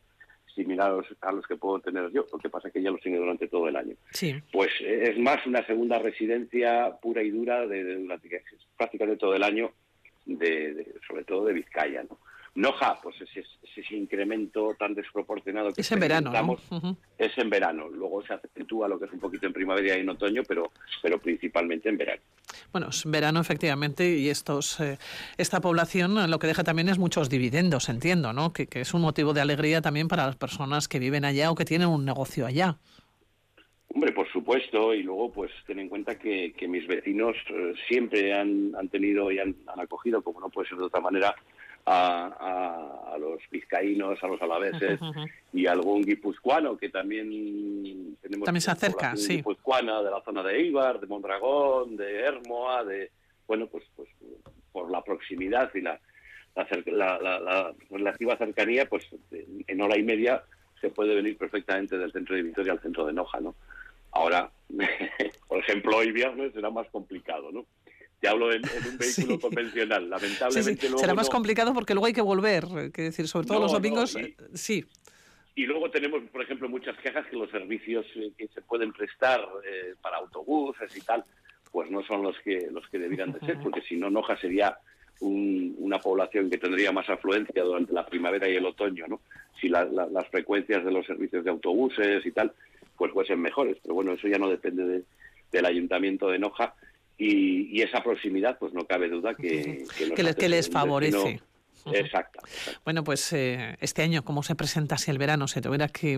similares 0.56 1.06
a 1.22 1.32
los 1.32 1.46
que 1.46 1.56
puedo 1.58 1.80
tener 1.80 2.12
yo, 2.12 2.26
lo 2.32 2.40
que 2.40 2.50
pasa 2.50 2.70
es 2.70 2.74
que 2.74 2.82
ya 2.82 2.92
los 2.92 3.02
tiene 3.02 3.18
durante 3.18 3.48
todo 3.48 3.68
el 3.68 3.76
año. 3.76 3.96
Sí. 4.12 4.36
Pues 4.52 4.72
eh, 4.82 5.12
es 5.12 5.20
más 5.20 5.46
una 5.46 5.66
segunda 5.66 6.00
residencia 6.00 6.96
pura 7.02 7.22
y 7.22 7.30
dura 7.30 7.68
de, 7.68 7.96
durante 7.96 8.42
prácticamente 8.78 9.20
todo 9.20 9.36
el 9.36 9.44
año, 9.44 9.72
de, 10.26 10.94
sobre 11.08 11.24
todo 11.24 11.46
de 11.46 11.54
Vizcaya, 11.54 12.04
¿no? 12.04 12.18
Noja, 12.56 12.98
pues 13.04 13.16
ese, 13.20 13.44
ese, 13.76 13.96
incremento 13.96 14.76
tan 14.80 14.94
desproporcionado 14.94 15.74
que 15.74 15.82
es 15.82 15.92
en 15.92 16.00
verano, 16.00 16.58
es 17.18 17.38
en 17.38 17.50
verano. 17.50 17.90
Luego 17.90 18.26
se 18.26 18.34
acentúa 18.34 18.88
lo 18.88 18.98
que 18.98 19.06
es 19.06 19.12
un 19.12 19.20
poquito 19.20 19.46
en 19.46 19.52
primavera 19.52 19.98
y 19.98 20.00
en 20.00 20.10
otoño, 20.10 20.42
pero, 20.48 20.72
pero 21.02 21.20
principalmente 21.20 21.90
en 21.90 21.98
verano. 21.98 22.22
Bueno, 22.72 22.88
es 22.90 23.04
verano 23.06 23.42
efectivamente 23.42 24.10
y 24.18 24.30
estos, 24.30 24.80
eh, 24.80 24.98
esta 25.38 25.60
población 25.60 26.32
lo 26.32 26.40
que 26.40 26.48
deja 26.48 26.64
también 26.64 26.88
es 26.88 26.98
muchos 26.98 27.30
dividendos, 27.30 27.90
entiendo, 27.90 28.32
¿no? 28.32 28.54
Que, 28.54 28.70
es 28.72 28.94
un 28.94 29.02
motivo 29.02 29.34
de 29.34 29.42
alegría 29.42 29.82
también 29.82 30.08
para 30.08 30.26
las 30.26 30.38
personas 30.38 30.88
que 30.88 31.00
viven 31.00 31.26
allá 31.26 31.52
o 31.52 31.56
que 31.56 31.66
tienen 31.66 31.90
un 31.90 32.06
negocio 32.06 32.46
allá. 32.46 32.78
Hombre, 33.90 34.14
por 34.14 34.32
supuesto, 34.32 34.94
y 34.94 35.04
luego 35.04 35.30
pues 35.30 35.52
ten 35.68 35.80
en 35.80 35.90
cuenta 35.90 36.18
que, 36.18 36.54
mis 36.70 36.88
vecinos 36.88 37.36
eh, 37.50 37.74
siempre 37.90 38.34
han, 38.34 38.74
han 38.78 38.88
tenido 38.88 39.30
y 39.30 39.40
han, 39.40 39.56
han 39.68 39.80
acogido, 39.82 40.22
como 40.22 40.40
no 40.40 40.50
puede 40.50 40.70
ser 40.70 40.78
de 40.78 40.86
otra 40.86 41.02
manera, 41.02 41.36
a, 41.86 43.16
los 43.20 43.40
vizcaínos, 43.50 44.22
a 44.24 44.28
los 44.28 44.42
alaveses 44.42 45.00
y 45.54 45.68
algún 45.68 46.04
guipuzcoano 46.04 46.78
que 46.78 46.90
también 46.90 48.18
tenemos. 48.22 48.46
También 48.46 48.62
se 48.62 48.72
acerca, 48.72 49.16
sí. 49.16 49.38
Guipuzcoana 49.38 50.02
de 50.02 50.12
la 50.12 50.22
zona 50.22 50.44
de 50.44 50.58
Eibar, 50.58 51.00
de 51.00 51.08
Mondragón, 51.08 51.96
de 51.96 52.22
Hermoa, 52.22 52.84
de. 52.84 53.12
Bueno, 53.48 53.68
pues, 53.68 53.84
pues 53.96 54.10
por 54.72 54.90
la 54.90 55.04
proximidad 55.04 55.72
y 55.76 55.82
la, 55.82 56.00
la, 56.56 57.20
la, 57.20 57.74
relativa 57.90 58.38
cercanía, 58.38 58.88
pues 58.90 59.08
en 59.32 59.82
hora 59.82 59.98
y 59.98 60.04
media 60.04 60.44
se 60.82 60.90
puede 60.90 61.16
venir 61.16 61.38
perfectamente 61.38 61.98
del 61.98 62.12
centro 62.12 62.36
de 62.36 62.44
Vitoria 62.44 62.74
al 62.74 62.82
centro 62.82 63.06
de 63.06 63.14
Noja, 63.14 63.40
¿no? 63.40 63.56
Ahora, 64.12 64.50
por 65.48 65.60
ejemplo, 65.60 65.98
hoy 65.98 66.12
viernes 66.12 66.54
será 66.54 66.70
más 66.70 66.88
complicado, 66.90 67.52
¿no? 67.52 67.66
Te 68.26 68.32
hablo 68.32 68.52
en, 68.52 68.64
un 68.64 68.98
vehículo 68.98 69.40
convencional. 69.40 70.10
Lamentablemente 70.10 70.90
Será 70.98 71.14
más 71.14 71.30
complicado 71.30 71.76
porque 71.76 71.94
luego 71.94 72.08
hay 72.08 72.14
que 72.14 72.22
volver, 72.22 72.66
que 72.92 73.04
decir, 73.04 73.28
sobre 73.28 73.46
todo 73.46 73.60
los 73.60 73.72
domingos, 73.72 74.16
eh, 74.16 74.36
sí. 74.56 74.84
Y 75.54 75.68
luego 75.68 75.92
tenemos, 75.92 76.24
por 76.32 76.42
ejemplo, 76.42 76.68
muchas 76.68 76.98
quejas 76.98 77.28
que 77.28 77.36
los 77.36 77.52
servicios 77.52 78.04
eh, 78.16 78.32
que 78.36 78.48
se 78.48 78.62
pueden 78.64 78.92
prestar 78.92 79.48
eh, 79.64 79.94
para 80.02 80.18
autobuses 80.18 80.98
y 80.98 81.02
tal, 81.02 81.24
pues 81.72 81.92
no 81.92 82.04
son 82.04 82.24
los 82.24 82.36
que 82.40 82.68
los 82.72 82.88
que 82.90 82.98
debieran 82.98 83.32
de 83.32 83.40
ser, 83.42 83.60
porque 83.64 83.82
si 83.82 83.96
no, 83.96 84.10
Noja 84.10 84.36
sería 84.38 84.76
una 85.22 86.00
población 86.00 86.50
que 86.50 86.58
tendría 86.58 86.92
más 86.92 87.10
afluencia 87.10 87.64
durante 87.64 87.94
la 87.94 88.06
primavera 88.06 88.50
y 88.50 88.56
el 88.56 88.66
otoño, 88.66 89.06
¿no? 89.08 89.22
Si 89.62 89.70
las 89.70 90.28
frecuencias 90.30 90.84
de 90.84 90.92
los 90.92 91.06
servicios 91.06 91.46
de 91.46 91.52
autobuses 91.52 92.26
y 92.26 92.32
tal, 92.32 92.52
pues 92.98 93.14
fuesen 93.14 93.40
mejores. 93.40 93.78
Pero 93.82 93.94
bueno, 93.96 94.12
eso 94.12 94.28
ya 94.28 94.38
no 94.38 94.50
depende 94.50 95.04
del 95.54 95.66
ayuntamiento 95.66 96.28
de 96.28 96.40
Noja 96.40 96.76
y, 97.18 97.82
esa 97.82 98.04
proximidad, 98.04 98.58
pues 98.58 98.74
no 98.74 98.86
cabe 98.86 99.10
duda 99.10 99.36
que, 99.36 99.84
que, 100.16 100.50
les, 100.50 100.70
favorece. 100.70 101.42
Exacto, 101.94 102.40
Bueno, 102.84 103.04
pues 103.04 103.32
eh, 103.34 103.78
este 103.80 104.02
año, 104.02 104.24
¿cómo 104.24 104.42
se 104.42 104.56
presenta 104.56 104.98
si 104.98 105.12
el 105.12 105.18
verano? 105.20 105.48
Se 105.48 105.62
tuviera 105.62 105.88
que, 105.88 106.18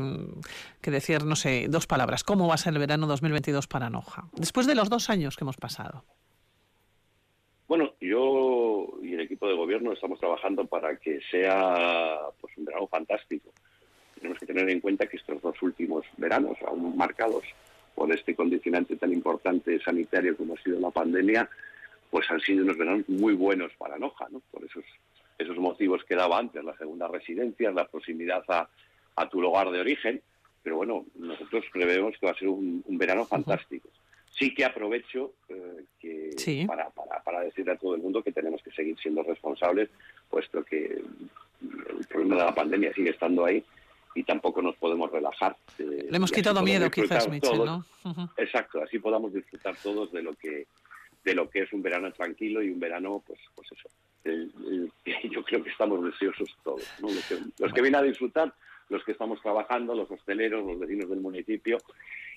que, 0.81 0.91
decir, 0.91 1.25
no 1.25 1.35
sé, 1.35 1.67
dos 1.69 1.87
palabras. 1.87 2.23
¿Cómo 2.23 2.47
va 2.47 2.53
a 2.55 2.57
ser 2.57 2.73
el 2.73 2.79
verano 2.79 3.05
2022 3.05 3.67
para 3.67 3.89
Noja? 3.89 4.29
Después 4.33 4.65
de 4.65 4.75
los 4.75 4.89
dos 4.89 5.09
años 5.09 5.35
que 5.35 5.43
hemos 5.43 5.57
pasado. 5.57 6.05
Bueno, 7.67 7.95
yo 7.99 8.87
y 9.03 9.13
el 9.13 9.19
equipo 9.19 9.47
de 9.47 9.55
gobierno 9.55 9.91
estamos 9.91 10.19
trabajando 10.19 10.65
para 10.65 10.95
que 10.97 11.19
sea 11.29 12.17
pues 12.39 12.57
un 12.57 12.65
verano 12.65 12.87
fantástico. 12.87 13.51
Tenemos 14.15 14.39
que 14.39 14.45
tener 14.45 14.69
en 14.69 14.79
cuenta 14.79 15.05
que 15.05 15.17
estos 15.17 15.41
dos 15.41 15.61
últimos 15.61 16.05
veranos, 16.15 16.57
aún 16.65 16.95
marcados 16.95 17.43
por 17.97 18.13
este 18.13 18.35
condicionante 18.35 18.95
tan 18.95 19.11
importante 19.11 19.79
sanitario 19.79 20.37
como 20.37 20.53
ha 20.53 20.61
sido 20.61 20.79
la 20.79 20.91
pandemia, 20.91 21.49
pues 22.11 22.29
han 22.29 22.39
sido 22.41 22.63
unos 22.63 22.77
veranos 22.77 23.09
muy 23.09 23.33
buenos 23.33 23.71
para 23.75 23.97
Noja, 23.97 24.27
¿no? 24.29 24.39
Por 24.51 24.63
esos, 24.63 24.85
esos 25.39 25.57
motivos 25.57 26.03
que 26.03 26.13
daba 26.13 26.37
antes, 26.37 26.63
la 26.63 26.77
segunda 26.77 27.07
residencia, 27.07 27.71
la 27.71 27.87
proximidad 27.87 28.43
a, 28.49 28.69
a 29.15 29.29
tu 29.29 29.41
lugar 29.41 29.71
de 29.71 29.79
origen. 29.79 30.21
Pero 30.61 30.75
bueno, 30.75 31.07
nosotros 31.15 31.65
prevemos 31.73 32.15
que 32.19 32.27
va 32.27 32.33
a 32.33 32.37
ser 32.37 32.49
un, 32.49 32.83
verano 32.87 33.25
fantástico 33.25 33.89
sí 34.29 34.53
que 34.53 34.63
aprovecho 34.63 35.33
eh, 35.49 35.85
que 35.99 36.65
Para, 36.67 36.91
para, 36.91 37.23
para, 37.23 37.39
decirle 37.39 37.71
a 37.71 37.77
todo 37.77 37.95
el 37.95 38.03
mundo 38.03 38.21
que 38.21 38.31
tenemos 38.31 38.61
que 38.61 38.69
seguir 38.69 38.95
siendo 38.99 39.23
responsables, 39.23 39.89
puesto 40.29 40.63
que 40.63 41.01
el 41.61 42.07
problema 42.07 42.35
de 42.35 42.43
la 42.43 42.53
pandemia 42.53 42.93
sigue 42.93 43.09
estando 43.09 43.45
ahí 43.45 43.65
y 44.17 44.23
tampoco 44.23 44.63
nos 44.63 44.75
podemos 44.77 45.11
relajar. 45.11 45.55
Le 45.77 46.15
hemos 46.15 46.31
quitado 46.31 46.63
miedo 46.63 46.89
quizás, 46.89 47.29
Michel, 47.29 47.63
¿no? 47.63 47.85
Exacto, 48.35 48.81
así 48.81 48.97
podamos 48.97 49.31
disfrutar 49.31 49.75
todos 49.81 50.11
de 50.11 50.23
lo 50.23 50.33
que 50.33 50.65
de 51.23 51.35
lo 51.35 51.49
que 51.49 51.63
es 51.63 51.73
un 51.73 51.81
verano 51.81 52.11
tranquilo 52.13 52.63
y 52.63 52.69
un 52.69 52.79
verano, 52.79 53.21
pues, 53.27 53.39
pues 53.53 53.67
eso. 53.73 53.89
yo 55.29 55.43
creo 55.43 55.63
que 55.63 55.69
estamos 55.69 56.03
deseosos 56.03 56.55
todos, 56.63 56.83
los 57.59 57.73
que 57.73 57.81
vienen 57.81 57.99
a 57.99 58.03
disfrutar, 58.03 58.53
los 58.89 59.03
que 59.03 59.11
estamos 59.11 59.41
trabajando, 59.41 59.93
los 59.93 60.09
hosteleros, 60.09 60.65
los 60.65 60.79
vecinos 60.79 61.09
del 61.09 61.19
municipio 61.19 61.77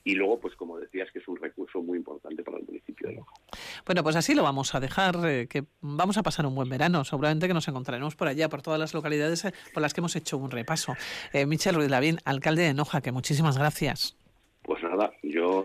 y 0.05 0.15
luego, 0.15 0.41
pues 0.41 0.55
como 0.57 0.79
decías, 0.79 1.11
que 1.13 1.19
es 1.19 1.29
un 1.29 1.37
recurso 1.37 1.83
muy 1.83 1.99
importante 1.99 2.43
para 2.43 2.59
el 2.59 2.65
municipio 2.65 3.09
de 3.09 3.15
Loja. 3.17 3.35
Bueno, 3.85 4.03
pues 4.03 4.17
así 4.17 4.35
lo 4.35 4.43
vamos 4.43 4.75
a 4.75 4.81
dejar, 4.81 5.17
eh, 5.25 5.47
que 5.49 5.65
vamos 5.81 6.17
a 6.19 6.23
pasar 6.23 6.47
un 6.47 6.55
buen 6.55 6.69
verano, 6.69 7.05
seguramente 7.05 7.49
que 7.49 7.55
nos 7.55 7.69
encontraremos 7.69 8.17
por 8.17 8.29
allá, 8.29 8.49
por 8.49 8.63
todas 8.63 8.81
las 8.81 8.95
localidades 8.95 9.45
eh, 9.45 9.53
por 9.73 9.83
las 9.83 9.95
que 9.95 10.01
hemos 10.01 10.17
hecho 10.17 10.39
un 10.39 10.51
repaso. 10.51 10.95
Eh, 11.33 11.47
Michel 11.47 11.75
Ruiz 11.75 11.91
Lavín, 11.91 12.19
alcalde 12.25 12.63
de 12.63 12.75
Noja, 12.75 13.01
que 13.01 13.13
muchísimas 13.13 13.59
gracias. 13.59 14.17
Pues 14.63 14.83
nada, 14.83 15.13
yo 15.23 15.63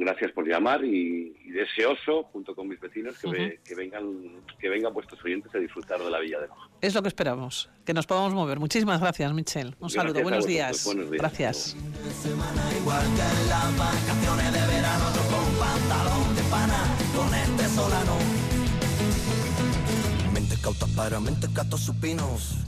gracias 0.00 0.32
por 0.32 0.46
llamar 0.46 0.84
y, 0.84 1.30
deseoso, 1.52 2.24
junto 2.32 2.54
con 2.54 2.68
mis 2.68 2.80
vecinos, 2.80 3.18
que, 3.18 3.60
que, 3.64 3.74
vengan 3.74 4.42
que 4.58 4.68
vengan 4.68 4.92
vuestros 4.92 5.22
oyentes 5.24 5.54
a 5.54 5.58
disfrutar 5.58 6.00
de 6.00 6.10
la 6.10 6.18
Villa 6.18 6.40
de 6.40 6.48
Noja. 6.48 6.68
Es 6.80 6.94
lo 6.94 7.02
que 7.02 7.08
esperamos, 7.08 7.70
que 7.84 7.94
nos 7.94 8.06
podamos 8.06 8.34
mover. 8.34 8.58
Muchísimas 8.58 9.00
gracias, 9.00 9.32
Michel. 9.32 9.76
Un 9.78 9.90
saludo, 9.90 10.22
buenos 10.22 10.46
días. 10.46 10.84
buenos 10.84 11.10
días. 11.10 11.20
Gracias. 11.20 11.76
Mente 20.32 20.56
cauta 20.62 20.86
para 20.96 21.20
mente 21.20 21.46
supinos. 21.76 22.58